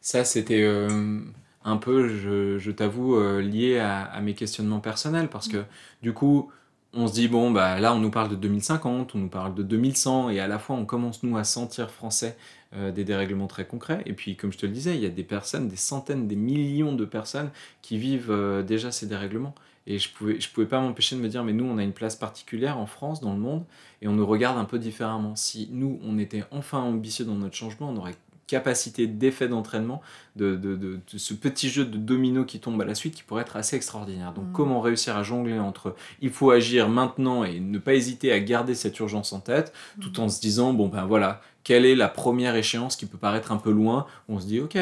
[0.01, 1.19] Ça, c'était euh,
[1.65, 5.65] un peu, je, t'avoue, euh, lié à, mes questionnements personnels, parce que
[6.03, 6.53] du coup,
[6.93, 9.65] on se dit, bon, bah, là, on nous parle de 2050, on nous parle de
[9.65, 12.37] 2100, et à la fois, on commence, nous, à sentir français
[12.77, 14.03] euh, des dérèglements très concrets.
[14.07, 16.37] Et puis, comme je te le disais, il y a des personnes, des centaines, des
[16.37, 17.51] millions de personnes
[17.83, 19.57] qui vivent déjà ces dérèglements.
[19.87, 21.93] Et je pouvais, je pouvais pas m'empêcher de me dire, mais nous, on a une
[21.93, 23.65] place particulière en France, dans le monde,
[24.01, 25.37] et on nous regarde un peu différemment.
[25.37, 28.15] Si nous, on était enfin ambitieux dans notre changement, on aurait
[28.47, 30.03] capacité d'effet d'entraînement
[30.37, 33.43] de, de, de, ce petit jeu de domino qui tombe à la suite qui pourrait
[33.43, 34.33] être assez extraordinaire.
[34.33, 34.53] Donc mm.
[34.53, 38.75] comment réussir à jongler entre il faut agir maintenant et ne pas hésiter à garder
[38.75, 42.55] cette urgence en tête tout en se disant bon ben voilà, quelle est la première
[42.55, 44.07] échéance qui peut paraître un peu loin?
[44.29, 44.77] On se dit ok,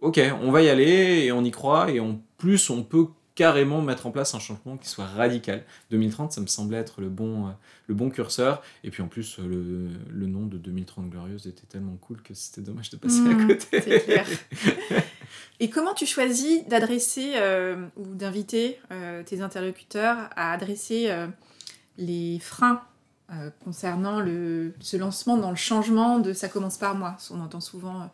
[0.00, 3.06] ok, on va y aller et on y croit et en plus on peut
[3.36, 5.62] carrément mettre en place un changement qui soit radical.
[5.90, 7.50] 2030, ça me semblait être le bon, euh,
[7.86, 8.62] le bon curseur.
[8.82, 12.62] Et puis en plus, le, le, nom de 2030 Glorieuse était tellement cool que c'était
[12.62, 13.80] dommage de passer à mmh, côté.
[14.00, 14.26] Clair.
[15.60, 21.14] Et comment tu choisis d'adresser euh, ou d'inviter euh, tes interlocuteurs à adresser
[21.98, 22.82] les freins
[23.64, 28.10] concernant le, ce lancement dans le changement de ça commence par moi On entend souvent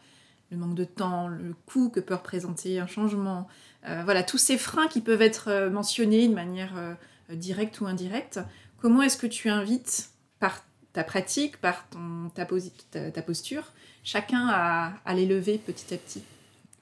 [0.52, 3.48] le manque de temps, le coût que peut représenter un changement,
[3.88, 6.94] euh, voilà, tous ces freins qui peuvent être euh, mentionnés de manière euh,
[7.30, 8.38] directe ou indirecte.
[8.78, 10.62] Comment est-ce que tu invites, par
[10.92, 12.44] ta pratique, par ton, ta,
[13.22, 13.72] posture,
[14.04, 16.22] chacun à, à, les lever petit à petit?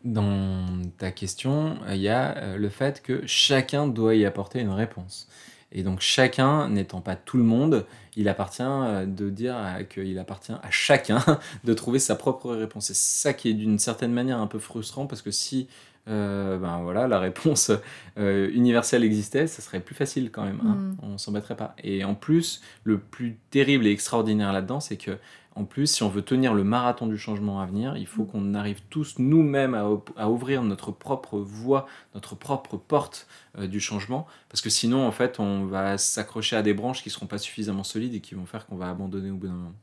[0.03, 0.67] Dans
[0.99, 5.29] ta question, il y a le fait que chacun doit y apporter une réponse.
[5.73, 9.57] Et donc chacun, n'étant pas tout le monde, il appartient de dire
[9.89, 11.23] qu'il appartient à chacun
[11.65, 12.87] de trouver sa propre réponse.
[12.87, 15.69] C'est ça qui est d'une certaine manière un peu frustrant parce que si
[16.09, 17.71] euh, ben voilà, la réponse
[18.19, 20.61] euh, universelle existait, ça serait plus facile quand même.
[20.65, 20.75] Hein.
[20.75, 20.97] Mm.
[21.03, 21.75] On s'embêterait pas.
[21.83, 25.19] Et en plus, le plus terrible et extraordinaire là-dedans, c'est que
[25.57, 28.27] en plus, si on veut tenir le marathon du changement à venir, il faut mm.
[28.29, 29.75] qu'on arrive tous nous-mêmes
[30.17, 33.27] à, ouvrir notre propre voie, notre propre porte
[33.59, 37.11] euh, du changement, parce que sinon, en fait, on va s'accrocher à des branches qui
[37.11, 39.75] seront pas suffisamment solides et qui vont faire qu'on va abandonner au bout d'un moment.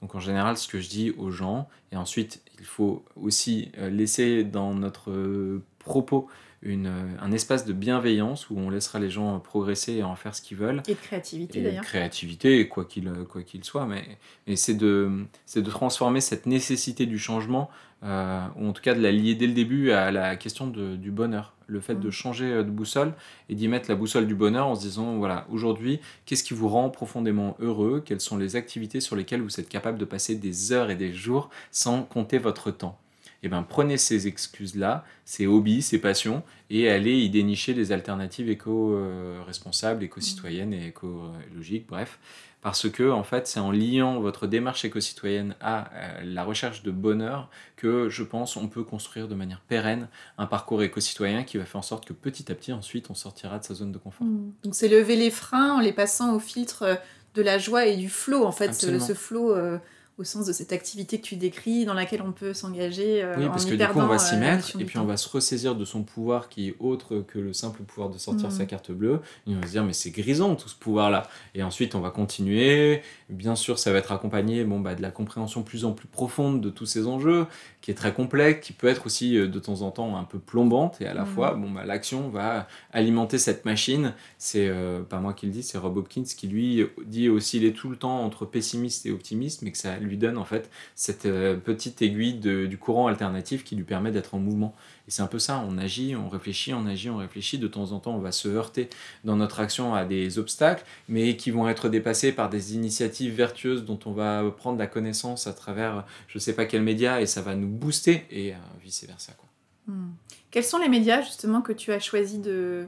[0.00, 3.88] Donc en général, ce que je dis aux gens, et ensuite il faut aussi euh,
[3.88, 6.28] laisser dans notre euh, propos
[6.64, 10.34] une, euh, un espace de bienveillance où on laissera les gens progresser et en faire
[10.34, 10.82] ce qu'ils veulent.
[10.88, 11.82] Et de créativité d'ailleurs.
[11.82, 13.86] De créativité, quoi qu'il quoi qu'il soit.
[13.86, 14.04] Mais,
[14.46, 17.70] mais c'est de, de transformer cette nécessité du changement,
[18.02, 21.10] ou en tout cas de la lier dès le début à la question de, du
[21.10, 22.12] bonheur le fait de mm.
[22.12, 23.14] changer euh, de boussole
[23.48, 26.68] et d'y mettre la boussole du bonheur en se disant voilà aujourd'hui qu'est-ce qui vous
[26.68, 28.02] rend profondément heureux?
[28.04, 31.12] Quelles sont les activités sur lesquelles vous êtes capable de passer des heures et des
[31.12, 32.98] jours sans compter votre temps?
[33.44, 37.92] Eh bien prenez ces excuses là ces hobbies ces passions et allez y dénicher des
[37.92, 42.18] alternatives éco-responsables éco-citoyennes et écologiques bref
[42.64, 46.90] parce que en fait c'est en liant votre démarche éco-citoyenne à euh, la recherche de
[46.90, 51.66] bonheur que je pense on peut construire de manière pérenne un parcours éco-citoyen qui va
[51.66, 54.26] faire en sorte que petit à petit ensuite on sortira de sa zone de confort.
[54.26, 54.52] Mmh.
[54.64, 56.98] Donc c'est lever les freins en les passant au filtre
[57.34, 59.78] de la joie et du flow en fait, ce, ce flow euh,
[60.16, 63.46] au sens de cette activité que tu décris dans laquelle on peut s'engager euh, oui,
[63.46, 65.16] parce en que du coup, on perdant, va euh, s'y mettre et puis on va
[65.16, 68.56] se ressaisir de son pouvoir qui est autre que le simple pouvoir de sortir Mhm.
[68.56, 69.20] sa carte bleue.
[69.48, 71.24] Et on va se dire, mais c'est grisant tout ce pouvoir-là.
[71.54, 73.02] Et ensuite, on va continuer.
[73.30, 76.60] Bien sûr, ça va être accompagné bon, bah, de la compréhension plus en plus profonde
[76.60, 77.46] de tous ces enjeux,
[77.80, 80.38] qui est très complexe, qui peut être aussi euh, de temps en temps un peu
[80.38, 81.00] plombante.
[81.00, 81.26] Et à la Mhm.
[81.28, 84.12] fois, bon, bah, l'action va alimenter cette machine.
[84.36, 87.64] C'est euh, pas moi qui le dis, c'est Rob Hopkins qui lui dit aussi il
[87.64, 90.68] est tout le temps entre pessimiste et optimiste, mais que ça lui donne en fait
[90.94, 94.74] cette euh, petite aiguille de- du courant alternatif qui lui permet d'être en mouvement.
[95.06, 97.58] Et c'est un peu ça, on agit, on réfléchit, on agit, on réfléchit.
[97.58, 98.88] De temps en temps, on va se heurter
[99.24, 103.84] dans notre action à des obstacles, mais qui vont être dépassés par des initiatives vertueuses
[103.84, 107.42] dont on va prendre la connaissance à travers je sais pas quel média et ça
[107.42, 109.32] va nous booster et euh, vice versa.
[109.34, 109.48] Quoi.
[109.88, 110.12] Hmm.
[110.50, 112.86] Quels sont les médias justement que tu as choisi de,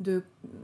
[0.00, 0.22] de,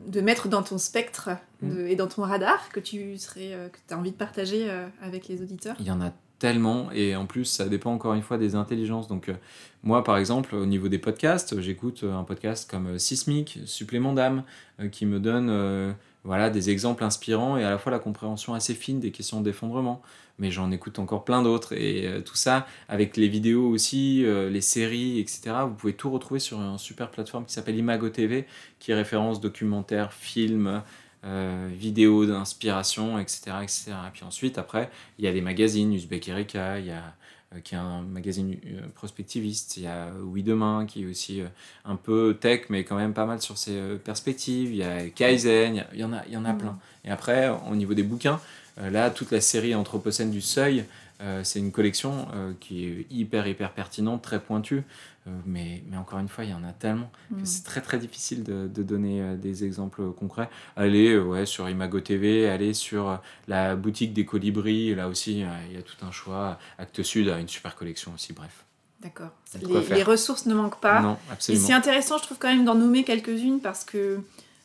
[0.09, 1.31] de mettre dans ton spectre
[1.61, 1.89] Hmm.
[1.89, 5.27] et dans ton radar que tu serais, euh, que as envie de partager euh, avec
[5.27, 5.75] les auditeurs?
[5.81, 9.09] Il y en a tellement et en plus ça dépend encore une fois des intelligences.
[9.09, 9.35] Donc euh,
[9.83, 14.13] moi par exemple au niveau des podcasts, j'écoute euh, un podcast comme euh, Sismic, Supplément
[14.13, 14.43] d'âme,
[14.81, 18.75] euh, qui me donne voilà des exemples inspirants et à la fois la compréhension assez
[18.75, 20.03] fine des questions d'effondrement.
[20.39, 25.19] Mais j'en écoute encore plein d'autres et tout ça avec les vidéos aussi, les séries,
[25.19, 25.53] etc.
[25.65, 28.47] Vous pouvez tout retrouver sur une super plateforme qui s'appelle Imago TV,
[28.79, 30.83] qui référence documentaires, films,
[31.25, 33.93] euh, vidéos d'inspiration, etc., etc.
[34.07, 37.03] Et puis ensuite, après, il y a les magazines, Uzbek Erika, il y a
[37.55, 41.43] euh, qui est un magazine euh, prospectiviste, il y a Oui Demain qui est aussi
[41.85, 45.85] un peu tech mais quand même pas mal sur ses perspectives, il y a Kaizen,
[45.93, 46.59] il y en a, il y en a Mhm.
[46.59, 46.79] plein.
[47.05, 48.41] Et après, au niveau des bouquins,
[48.81, 50.85] là, toute la série Anthropocène du Seuil,
[51.21, 54.85] euh, c'est une collection euh, qui est hyper, hyper pertinente, très pointue,
[55.27, 57.45] euh, mais, mais encore une fois, il y en a tellement que Hmm.
[57.45, 60.49] c'est très très difficile de, de donner des exemples concrets.
[60.77, 65.77] Allez ouais, sur Imago TV, allez sur la boutique des colibris, là aussi il y
[65.77, 66.59] a tout un choix.
[66.79, 68.65] Actes Sud a une super collection aussi, bref.
[69.01, 69.31] D'accord.
[69.91, 71.01] Les, ressources ne manquent pas.
[71.01, 71.67] non, Et absolument.
[71.67, 74.21] c'est intéressant, je trouve quand même d'en nommer quelques-unes parce que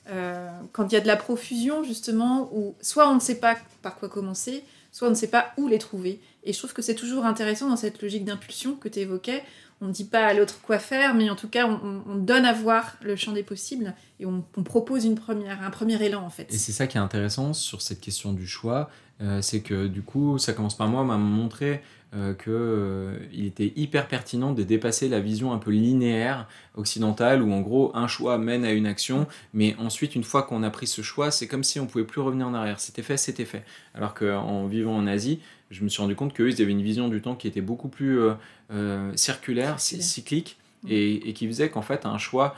[0.10, 3.56] euh, quand il y a de la profusion, justement, où soit on ne sait pas
[3.82, 6.20] par quoi commencer, soit on ne sait pas où les trouver.
[6.46, 9.44] Et je trouve que c'est toujours intéressant dans cette logique d'impulsion que tu évoquais.
[9.82, 12.16] On ne dit pas à l'autre quoi faire, mais en tout cas, on, on- on
[12.16, 16.54] donne à voir le champ des possibles et on, propose un premier élan, en fait.
[16.54, 18.90] Et c'est ça qui est intéressant sur cette question du choix,
[19.22, 21.82] euh, c'est que du coup, ça commence par moi, m'a montré
[22.16, 27.42] euh, que euh, il était hyper pertinent de dépasser la vision un peu linéaire occidentale
[27.42, 30.70] où en gros un choix mène à une action, mais ensuite une fois qu'on a
[30.70, 32.80] pris ce choix, c'est comme si on pouvait plus revenir en arrière.
[32.80, 33.64] C'était fait, c'était fait.
[33.96, 35.40] Alors qu'en vivant en Asie,
[35.72, 37.90] je me suis rendu compte qu'eux, ils avaient une vision du temps qui était beaucoup
[37.90, 38.34] plus euh,
[38.72, 40.04] euh, circulaire, cy- Circulaire.
[40.04, 40.58] cyclique.
[40.86, 42.56] Et, et qui faisait qu'en fait un choix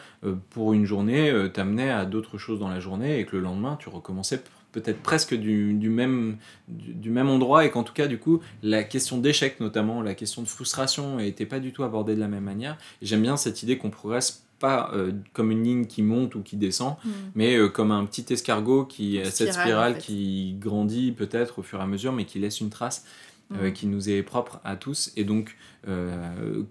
[0.49, 3.87] pour une journée t'amenait à d'autres choses dans la journée et que le lendemain tu
[3.87, 4.39] recommençais
[4.75, 8.41] peut-être presque du, du même, du, du même endroit et qu'en tout cas du coup
[8.61, 12.27] la question d'échec notamment, la question de frustration n'était pas du tout abordée de la
[12.27, 12.77] même manière.
[13.01, 16.55] J'aime bien cette idée qu'on progresse pas euh, comme une ligne qui monte ou qui
[16.55, 17.09] descend, Mm.
[17.35, 20.01] mais euh, comme un petit escargot qui a cette spirale, spirale en fait.
[20.01, 23.05] qui grandit peut-être au fur et à mesure, mais qui laisse une trace
[23.53, 23.73] euh, Mm.
[23.73, 25.11] qui nous est propre à tous.
[25.17, 25.55] Et donc,
[25.89, 26.63] euh,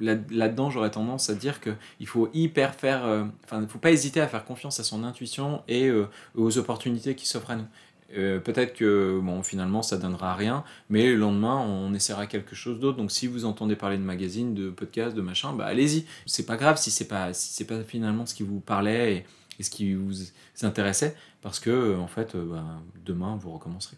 [0.00, 3.04] là-dedans, j'aurais tendance à dire qu'il faut hyper faire.
[3.06, 6.06] euh, Enfin, il ne faut pas hésiter à faire confiance à son intuition et euh,
[6.34, 7.66] aux opportunités qui s'offrent à nous.
[8.16, 12.78] Euh, Peut-être que bon, finalement ça donnera rien, mais le lendemain on essaiera quelque chose
[12.78, 12.96] d'autre.
[12.98, 16.06] Donc si vous entendez parler de magazines, de podcasts, de machin, bah allez-y.
[16.26, 19.26] C'est pas grave si c'est pas si c'est pas finalement ce qui vous parlait
[19.58, 20.12] et, ce qui vous
[20.62, 22.64] intéressait, parce que euh, en fait, euh, bah,
[23.04, 23.96] demain vous recommencerez.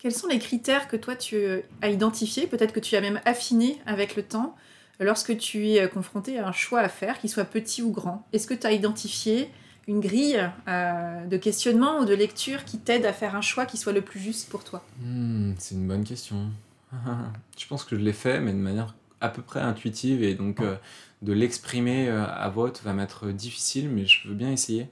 [0.00, 3.20] Quels sont les critères que toi tu euh, as identifiés, peut-être que tu as même
[3.24, 4.56] affiné avec le temps,
[4.98, 8.26] lorsque tu es euh, confronté à un choix à faire, qu'il soit petit ou grand?
[8.32, 9.50] Est-ce que tu as identifié
[9.86, 13.76] une grille euh, de questionnement ou de lecture qui t'aide à faire un choix qui
[13.76, 14.82] soit le plus juste pour toi?
[15.02, 16.50] Hmm, c'est une bonne question.
[17.58, 20.60] je pense que je l'ai fait, mais de manière à peu près intuitive, et donc
[20.60, 20.76] euh,
[21.22, 24.88] de l'exprimer euh, à vote va m'être difficile, mais je veux bien essayer.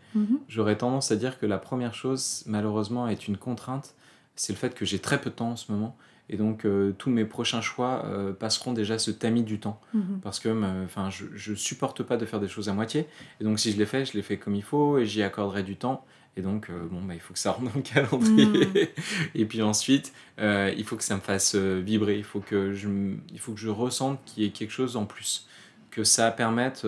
[0.49, 3.95] J'aurais tendance à dire que la première chose, malheureusement, est une contrainte.
[4.39, 5.97] C'est le fait que j'ai très peu de temps en ce moment.
[6.31, 9.81] Et donc, euh, tous mes prochains choix euh, passeront déjà ce tamis du temps.
[9.95, 10.21] Mhm.
[10.23, 13.09] Parce que enfin, je, je supporte pas de faire des choses à moitié.
[13.41, 15.63] Et donc, si je les fais, je les fais comme il faut et j'y accorderai
[15.65, 16.05] du temps.
[16.37, 18.93] Et donc, euh, bon, bah, il faut que ça rentre dans le calendrier.
[19.35, 22.17] et puis ensuite, il faut que ça me fasse vibrer.
[22.17, 22.89] Il faut que je,
[23.33, 25.49] il faut que je ressente qu'il y ait quelque chose en plus.
[25.91, 26.87] Que ça permette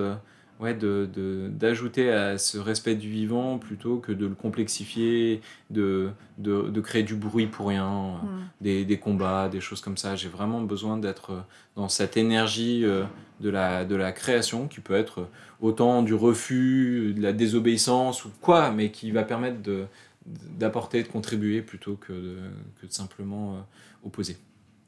[0.61, 5.41] euh, ouais, de, de- d'ajouter à ce respect du vivant plutôt que de le complexifier,
[5.71, 8.45] de, de, de créer du bruit pour rien, euh, Mhm.
[8.61, 10.17] des, des combats, des choses comme ça.
[10.17, 11.41] J'ai vraiment besoin d'être euh,
[11.77, 13.05] dans cette énergie euh,
[13.41, 15.27] de, la, de la création qui peut être
[15.61, 19.85] autant du refus, de la désobéissance ou quoi, mais qui va permettre de,
[20.27, 22.37] d'apporter, de contribuer plutôt que de,
[22.81, 23.59] que de simplement euh,
[24.07, 24.37] opposer.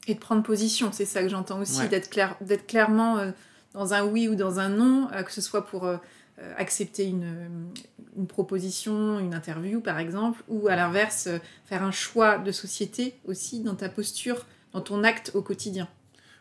[0.09, 3.19] Et de prendre position, c'est ça que j'entends aussi, d'être clair, d'être clairement
[3.75, 5.89] dans un oui ou dans un non, que ce soit pour
[6.57, 7.71] accepter une,
[8.17, 11.29] une, proposition, une interview par exemple, ou à l'inverse,
[11.65, 15.89] faire un choix de société aussi dans ta posture, dans ton acte au quotidien.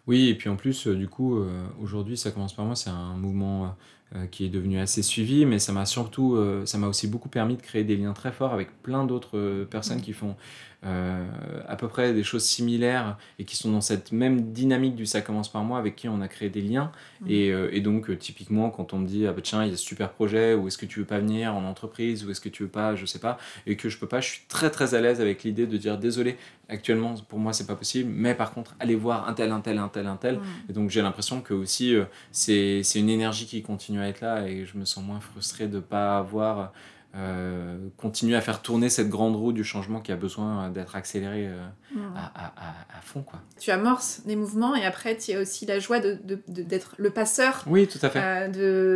[0.07, 1.39] Oui, et puis en plus, du coup,
[1.81, 3.75] aujourd'hui, ça commence par moi, c'est un mouvement
[4.13, 7.29] euh, qui est devenu assez suivi, mais ça m'a surtout, euh, ça m'a aussi beaucoup
[7.29, 10.01] permis de créer des liens très forts avec plein d'autres euh, personnes mmh.
[10.01, 10.35] qui font
[10.83, 15.21] à peu près des choses similaires et qui sont dans cette même dynamique du ça
[15.21, 16.91] commence par moi, avec qui on a créé des liens.
[17.21, 17.25] Mmh.
[17.29, 19.83] Et, et, donc, typiquement, quand on me dit, ah bah tiens, il y a ce
[19.83, 22.63] super projet, ou est-ce que tu veux pas venir en entreprise, ou est-ce que tu
[22.63, 25.01] veux pas, je sais pas, et que je peux pas, je suis très très à
[25.01, 28.75] l'aise avec l'idée de dire, désolé, actuellement, pour moi, c'est pas possible, mais par contre,
[28.79, 30.35] allez voir un tel, un tel, un tel, un tel.
[30.37, 30.41] Mmh.
[30.69, 31.95] Et donc, j'ai l'impression que aussi,
[32.31, 35.79] c'est une énergie qui continue à être là et je me sens moins frustré de
[35.79, 36.73] pas avoir
[37.13, 41.47] euh, continué à faire tourner cette grande roue du changement qui a besoin d'être accélérée
[41.47, 41.59] euh,
[41.93, 41.99] mmh.
[42.15, 43.21] à, à, à, fond.
[43.21, 43.41] Quoi.
[43.59, 47.09] Tu amorces des mouvements et après tu as aussi la joie d'être de, de, le
[47.09, 48.21] passeur oui, tout à fait.
[48.23, 48.47] Euh,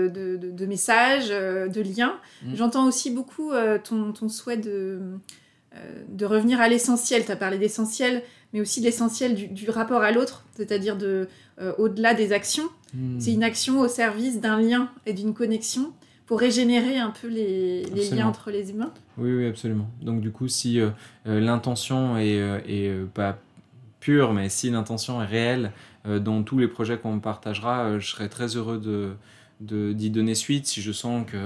[0.07, 2.18] de, de, messages, de liens.
[2.43, 2.55] Mmh.
[2.55, 3.51] J'entends aussi beaucoup
[3.84, 5.01] ton, ton, souhait de,
[6.07, 7.26] de revenir à l'essentiel.
[7.26, 11.28] Tu as parlé d'essentiel, mais aussi de l'essentiel du, du, rapport à l'autre, c'est-à-dire de
[11.78, 12.70] au-delà des actions.
[12.93, 13.20] Hmm.
[13.20, 15.91] C'est une action au service d'un lien et d'une connexion
[16.26, 18.91] pour régénérer un peu les, les liens entre les humains.
[19.17, 19.89] Oui, oui, absolument.
[20.01, 20.89] Donc du coup, si euh,
[21.28, 23.38] euh, l'intention est, euh, est pas
[23.99, 25.71] pure, mais si l'intention est réelle
[26.05, 29.15] dans tous les projets qu'on partagera, je serai très heureux de
[29.59, 31.38] d'y donner suite si je sens que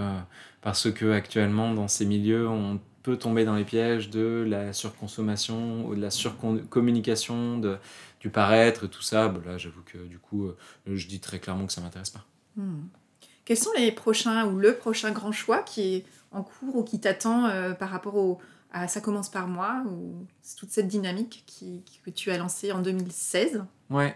[0.61, 5.86] parce que actuellement dans ces milieux on peut tomber dans les pièges de la surconsommation
[5.86, 7.77] ou de la surcommunication de
[8.19, 10.49] du paraître et tout ça, là j'avoue que du coup,
[10.86, 12.25] je dis très clairement que ça m'intéresse pas.
[12.57, 12.82] Hmm.
[13.50, 17.00] Quels sont les prochains ou le prochain grand choix qui est en cours ou qui
[17.00, 18.38] t'attend euh, par rapport au,
[18.72, 22.80] à Ça commence par moi ou toute cette dynamique qui, que tu as lancée en
[22.80, 24.16] 2016 Ouais.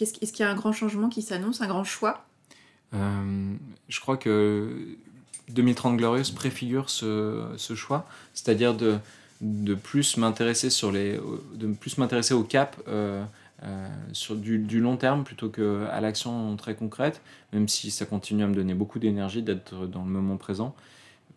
[0.00, 2.24] Est-ce qu'il y a un grand changement qui s'annonce, un grand choix?
[2.94, 3.56] Euh,
[3.88, 4.96] Je crois que
[5.48, 9.00] 2030 Glorieuse préfigure ce, ce choix, c'est-à-dire de
[9.40, 11.20] de plus m'intéresser sur les
[11.54, 13.24] de plus m'intéresser au cap euh,
[13.62, 18.44] euh, sur du, long terme plutôt que à l'action très concrète même si ça continue
[18.44, 20.74] à me donner beaucoup d'énergie d'être dans le moment présent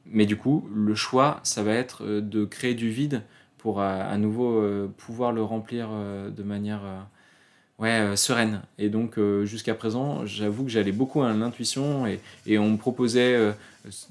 [0.06, 3.22] mais du coup le choix ça va être euh, de créer du vide
[3.58, 6.80] pour à, nouveau pouvoir le remplir de manière
[7.78, 8.62] ouais, sereine.
[8.78, 13.54] Et donc, jusqu'à présent, j'avoue que j'allais beaucoup à l'intuition et, et, on me proposait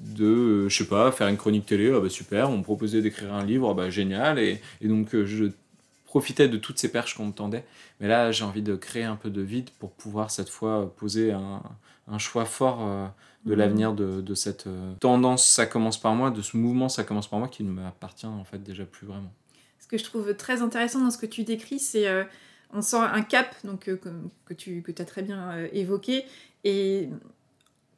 [0.00, 3.02] de, euh, je sais pas, faire une chronique télé, ah bah super, on me proposait
[3.02, 5.46] d'écrire un livre, ah bah génial, et, et donc euh, je
[6.08, 7.64] profitais de toutes ces perches qu'on me tendait.
[8.00, 11.32] Mais là, j'ai envie de créer un peu de vide pour pouvoir cette fois poser
[11.32, 11.62] un,
[12.08, 13.06] un choix fort euh,
[13.44, 13.58] de mmh.
[13.58, 14.66] l'avenir de, de, cette
[15.00, 18.26] tendance, ça commence par moi, de ce mouvement, ça commence par moi, qui ne m'appartient
[18.26, 19.32] en fait déjà plus vraiment.
[19.78, 22.06] Ce que je trouve très intéressant dans ce que tu décris, c'est
[22.74, 24.00] on sent un cap donc, que,
[24.44, 26.24] que tu que as très bien évoqué,
[26.64, 27.08] et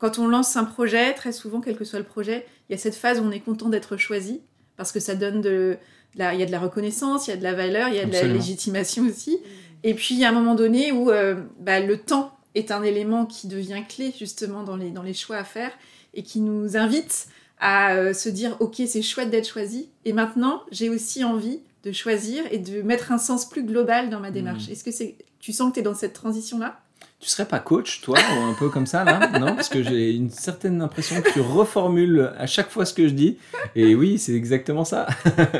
[0.00, 2.78] quand on lance un projet, très souvent, quel que soit le projet, il y a
[2.78, 4.40] cette phase où on est content d'être choisi,
[4.76, 5.76] parce que ça donne de,
[6.14, 8.00] la, il y a de la reconnaissance, il y a de la valeur, il y
[8.00, 9.38] a de la légitimation aussi.
[9.82, 12.82] Et puis, il y a un moment donné où euh, bah, le temps est un
[12.82, 15.70] élément qui devient clé, justement, dans les, dans les choix à faire,
[16.14, 20.62] et qui nous invite à euh, se dire, OK, c'est chouette d'être choisi, et maintenant,
[20.70, 24.68] j'ai aussi envie de choisir et de mettre un sens plus global dans ma démarche.
[24.68, 24.72] Mmh.
[24.72, 26.80] Est-ce que c'est, tu sens que tu es dans cette transition-là?
[27.20, 29.54] Tu serais pas coach, toi, ou un peu comme ça, là Non?
[29.54, 33.12] Parce que j'ai une certaine impression que tu reformules à chaque fois ce que je
[33.12, 33.36] dis.
[33.76, 35.06] Et oui, c'est exactement ça.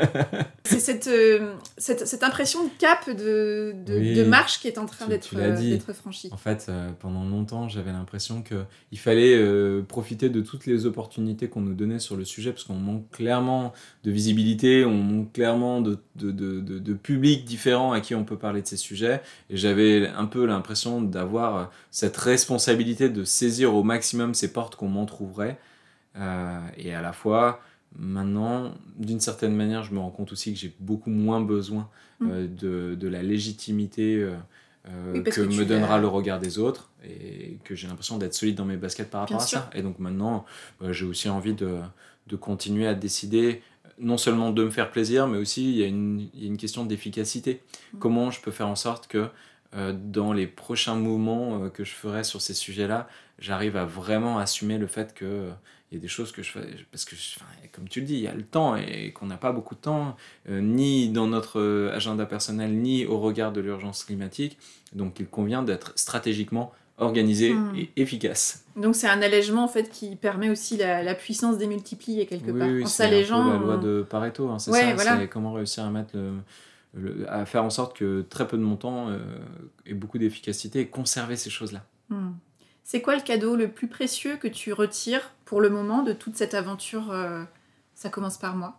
[0.63, 4.87] c'est cette, euh, cette, cette, impression de cap, de, de, de, marche qui est en
[4.87, 6.29] train d'être euh, franchie.
[6.31, 9.39] En fait, euh, pendant longtemps, j'avais l'impression qu'il fallait
[9.83, 13.71] profiter de toutes les opportunités qu'on nous donnait sur le sujet, parce qu'on manque clairement
[14.03, 18.37] de visibilité, on manque clairement de, de, de, de publics différents à qui on peut
[18.37, 19.21] parler de ces sujets.
[19.51, 24.75] Et j'avais un peu l'impression d'avoir euh, cette responsabilité de saisir au maximum ces portes
[24.75, 25.59] qu'on m'entrouvrait.
[26.17, 27.61] Euh, et à la fois,
[27.97, 31.89] maintenant, d'une certaine manière, je me rends compte aussi que j'ai beaucoup moins besoin
[32.19, 32.29] mmh.
[32.31, 34.27] euh, de, de, la légitimité
[34.83, 38.77] que, me donnera le regard des autres et que j'ai l'impression d'être solide dans mes
[38.77, 39.69] baskets par rapport à ça.
[39.73, 40.45] Et donc maintenant,
[40.79, 41.79] bah, j'ai aussi envie de,
[42.27, 43.61] de, continuer à décider
[43.99, 46.47] non seulement de me faire plaisir, mais aussi il y a une, il y a
[46.47, 47.61] une question d'efficacité.
[47.93, 47.97] Mmh.
[47.99, 49.29] Comment je peux faire en sorte que
[49.73, 53.07] dans les prochains mouvements euh, que je ferai sur ces sujets-là,
[53.39, 55.49] j'arrive à vraiment assumer le fait que euh,
[55.91, 56.61] il y a des choses que je fais
[56.91, 57.15] parce que
[57.73, 59.81] comme tu le dis il y a le temps et qu'on n'a pas beaucoup de
[59.81, 60.15] temps
[60.47, 64.57] ni dans notre agenda personnel ni au regard de l'urgence climatique.
[64.93, 67.75] Donc il convient d'être stratégiquement organisé hmm.
[67.75, 68.63] et efficace.
[68.77, 72.69] Donc c'est un allègement en fait qui permet aussi la, puissance démultipliée quelque part.
[72.69, 76.15] oui, en s'allégeant la loi de Pareto hein, c'est ça c'est comment réussir à mettre
[76.15, 76.35] le
[77.27, 79.09] à faire en sorte que très peu de mon temps
[79.85, 81.85] ait beaucoup d'efficacité et conserver ces choses-là.
[82.09, 82.31] Hmm.
[82.83, 86.35] C'est quoi le cadeau le plus précieux que tu retires pour le moment de toute
[86.35, 87.15] cette aventure
[87.93, 88.77] Ça commence par moi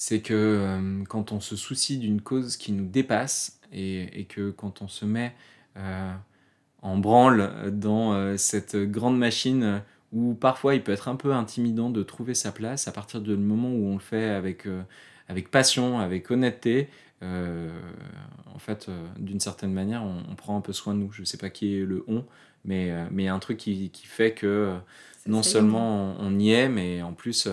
[0.00, 4.86] c'est que quand on se soucie d'une cause qui nous dépasse et, que quand on
[4.86, 5.34] se met
[6.82, 12.02] en branle dans cette grande machine où parfois il peut être un peu intimidant de
[12.02, 14.82] trouver sa place à partir du moment où on le fait avec, euh,
[15.28, 16.88] avec passion, avec honnêteté.
[17.22, 17.68] Euh,
[18.54, 21.12] en fait, euh, d'une certaine manière, on, prend un peu soin de nous.
[21.12, 22.24] Je ne sais pas qui est le on,
[22.64, 24.76] mais mais il y a un truc qui, qui fait que
[25.26, 27.48] non seulement on, y est, mais en plus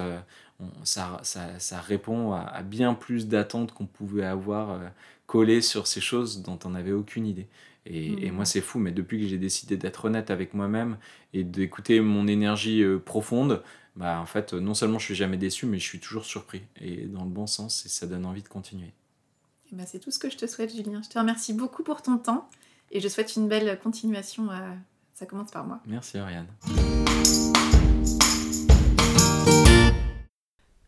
[0.83, 4.79] ça, ça, ça, répond à, à bien plus d'attentes qu'on pouvait avoir
[5.27, 7.47] collées sur ces choses dont on n'avait aucune idée.
[7.87, 8.45] Et, moi, mmh.
[8.45, 10.97] c'est fou, mais depuis que j'ai décidé d'être honnête avec moi-même
[11.33, 13.61] et d'écouter mon énergie euh, profonde,
[13.95, 16.63] bah, en fait, non seulement je suis jamais déçu, mais je suis toujours surpris.
[16.81, 18.91] Et dans le bon sens, et ça donne envie de continuer.
[19.71, 21.01] bah, c'est tout ce que je te souhaite, Julien.
[21.01, 22.49] Je te remercie beaucoup pour ton temps
[22.91, 24.49] et je souhaite une belle continuation.
[25.13, 25.79] Ça commence par moi.
[25.85, 26.47] Merci, Ariane.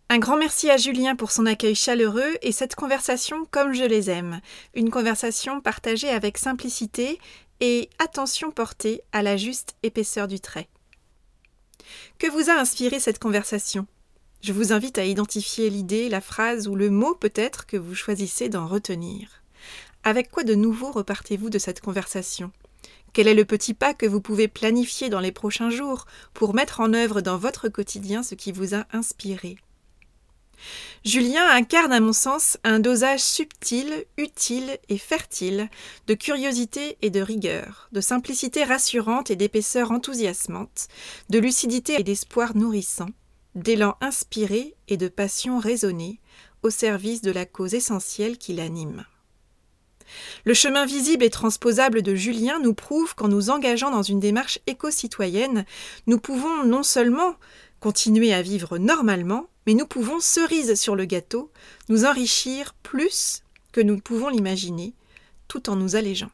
[0.09, 4.09] Un grand merci à Julien pour son accueil chaleureux et cette conversation comme je les
[4.09, 4.39] aime.
[4.73, 7.19] Une conversation partagée avec simplicité
[7.59, 10.69] et attention portée à la juste épaisseur du trait.
[12.19, 13.87] Que vous a inspiré cette conversation?
[14.41, 18.49] Je vous invite à identifier l'idée, la phrase ou le mot peut-être que vous choisissez
[18.49, 19.41] d'en retenir.
[20.03, 22.51] Avec quoi de nouveau repartez-vous de cette conversation?
[23.13, 26.81] Quel est le petit pas que vous pouvez planifier dans les prochains jours pour mettre
[26.81, 29.57] en œuvre dans votre quotidien ce qui vous a inspiré?
[31.05, 35.69] Julien incarne à mon sens un dosage subtil, utile et fertile
[36.07, 40.87] de curiosité et de rigueur, de simplicité rassurante et d'épaisseur enthousiasmante,
[41.29, 43.09] de lucidité et d'espoir nourrissant,
[43.55, 46.19] d'élan inspiré et de passion raisonnée
[46.63, 49.05] au service de la cause essentielle qui l'anime.
[50.45, 54.59] Le chemin visible et transposable de Julien nous prouve qu'en nous engageant dans une démarche
[54.67, 55.65] éco-citoyenne,
[56.05, 57.35] nous pouvons non seulement
[57.79, 61.51] continuer à vivre normalement, mais nous pouvons, cerise sur le gâteau,
[61.89, 63.43] nous enrichir plus
[63.73, 64.93] que nous pouvons l'imaginer,
[65.49, 66.31] tout en nous allégeant.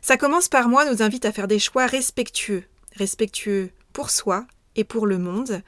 [0.00, 2.64] Ça commence par moi nous invite à faire des choix respectueux,
[2.96, 4.46] respectueux pour soi
[4.76, 5.62] et pour le monde,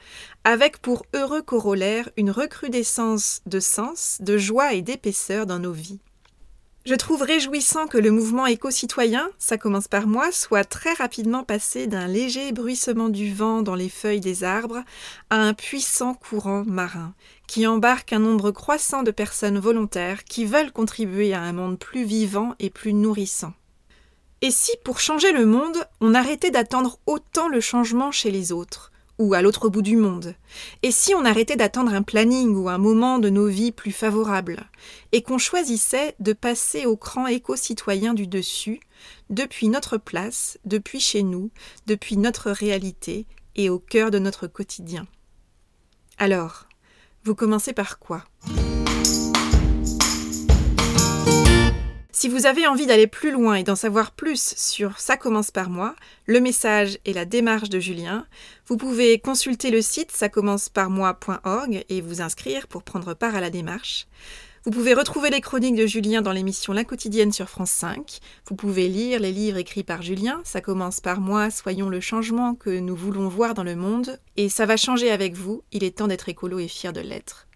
[0.44, 6.00] avec pour heureux corollaire une recrudescence de sens, de joie et d'épaisseur dans nos vies.
[6.88, 11.86] Je trouve réjouissant que le mouvement éco-citoyen, ça commence par moi, soit très rapidement passé
[11.86, 14.82] d'un léger bruissement du vent dans les feuilles des arbres
[15.28, 17.12] à un puissant courant marin,
[17.46, 22.04] qui embarque un nombre croissant de personnes volontaires qui veulent contribuer à un monde plus
[22.04, 23.52] vivant et plus nourrissant.
[24.40, 28.92] Et si, pour changer le monde, on arrêtait d'attendre autant le changement chez les autres,
[29.18, 30.34] ou à l'autre bout du monde.
[30.82, 34.68] Et si on arrêtait d'attendre un planning ou un moment de nos vies plus favorable,
[35.12, 38.80] et qu'on choisissait de passer au cran éco-citoyen du dessus,
[39.30, 41.50] depuis notre place, depuis chez nous,
[41.86, 45.06] depuis notre réalité et au cœur de notre quotidien.
[46.18, 46.66] Alors,
[47.24, 48.24] vous commencez par quoi?
[52.20, 55.70] Si vous avez envie d'aller plus loin et d'en savoir plus sur Ça commence par
[55.70, 55.94] moi,
[56.26, 58.26] le message et la démarche de Julien,
[58.66, 60.12] vous pouvez consulter le site
[60.88, 64.08] moi.org et vous inscrire pour prendre part à la démarche.
[64.64, 68.18] Vous pouvez retrouver les chroniques de Julien dans l'émission La quotidienne sur France 5.
[68.48, 70.40] Vous pouvez lire les livres écrits par Julien.
[70.42, 74.18] Ça commence par moi, soyons le changement que nous voulons voir dans le monde.
[74.36, 75.62] Et ça va changer avec vous.
[75.70, 77.47] Il est temps d'être écolo et fier de l'être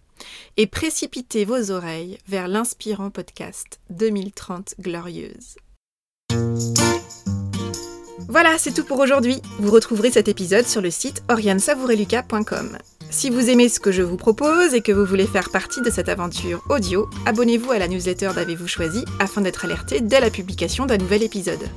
[0.57, 5.57] et précipitez vos oreilles vers l'inspirant podcast 2030 Glorieuse.
[8.29, 9.41] Voilà, c'est tout pour aujourd'hui.
[9.59, 12.77] Vous retrouverez cet épisode sur le site oriansavoureluca.com.
[13.13, 15.91] Si vous aimez ce que je vous propose et que vous voulez faire partie de
[15.91, 20.87] cette aventure audio, abonnez-vous à la newsletter d'Avez-vous choisi afin d'être alerté dès la publication
[20.87, 21.69] d'un nouvel épisode.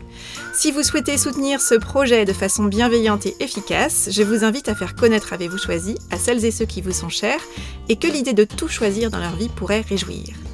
[0.54, 4.74] Si vous souhaitez soutenir ce projet de façon bienveillante et efficace, je vous invite à
[4.74, 7.42] faire connaître Avez-vous choisi à celles et ceux qui vous sont chers
[7.90, 10.45] et que l'idée de tout choisir dans leur vie pourrait réjouir.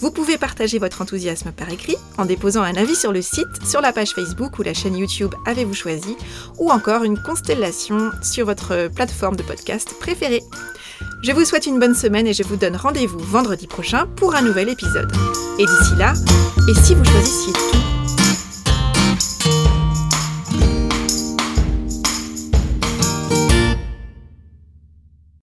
[0.00, 3.82] Vous pouvez partager votre enthousiasme par écrit en déposant un avis sur le site, sur
[3.82, 6.16] la page Facebook ou la chaîne YouTube Avez-vous choisi,
[6.58, 10.42] ou encore une constellation sur votre plateforme de podcast préférée.
[11.22, 14.42] Je vous souhaite une bonne semaine et je vous donne rendez-vous vendredi prochain pour un
[14.42, 15.12] nouvel épisode.
[15.58, 16.14] Et d'ici là,
[16.70, 17.89] et si vous choisissiez tout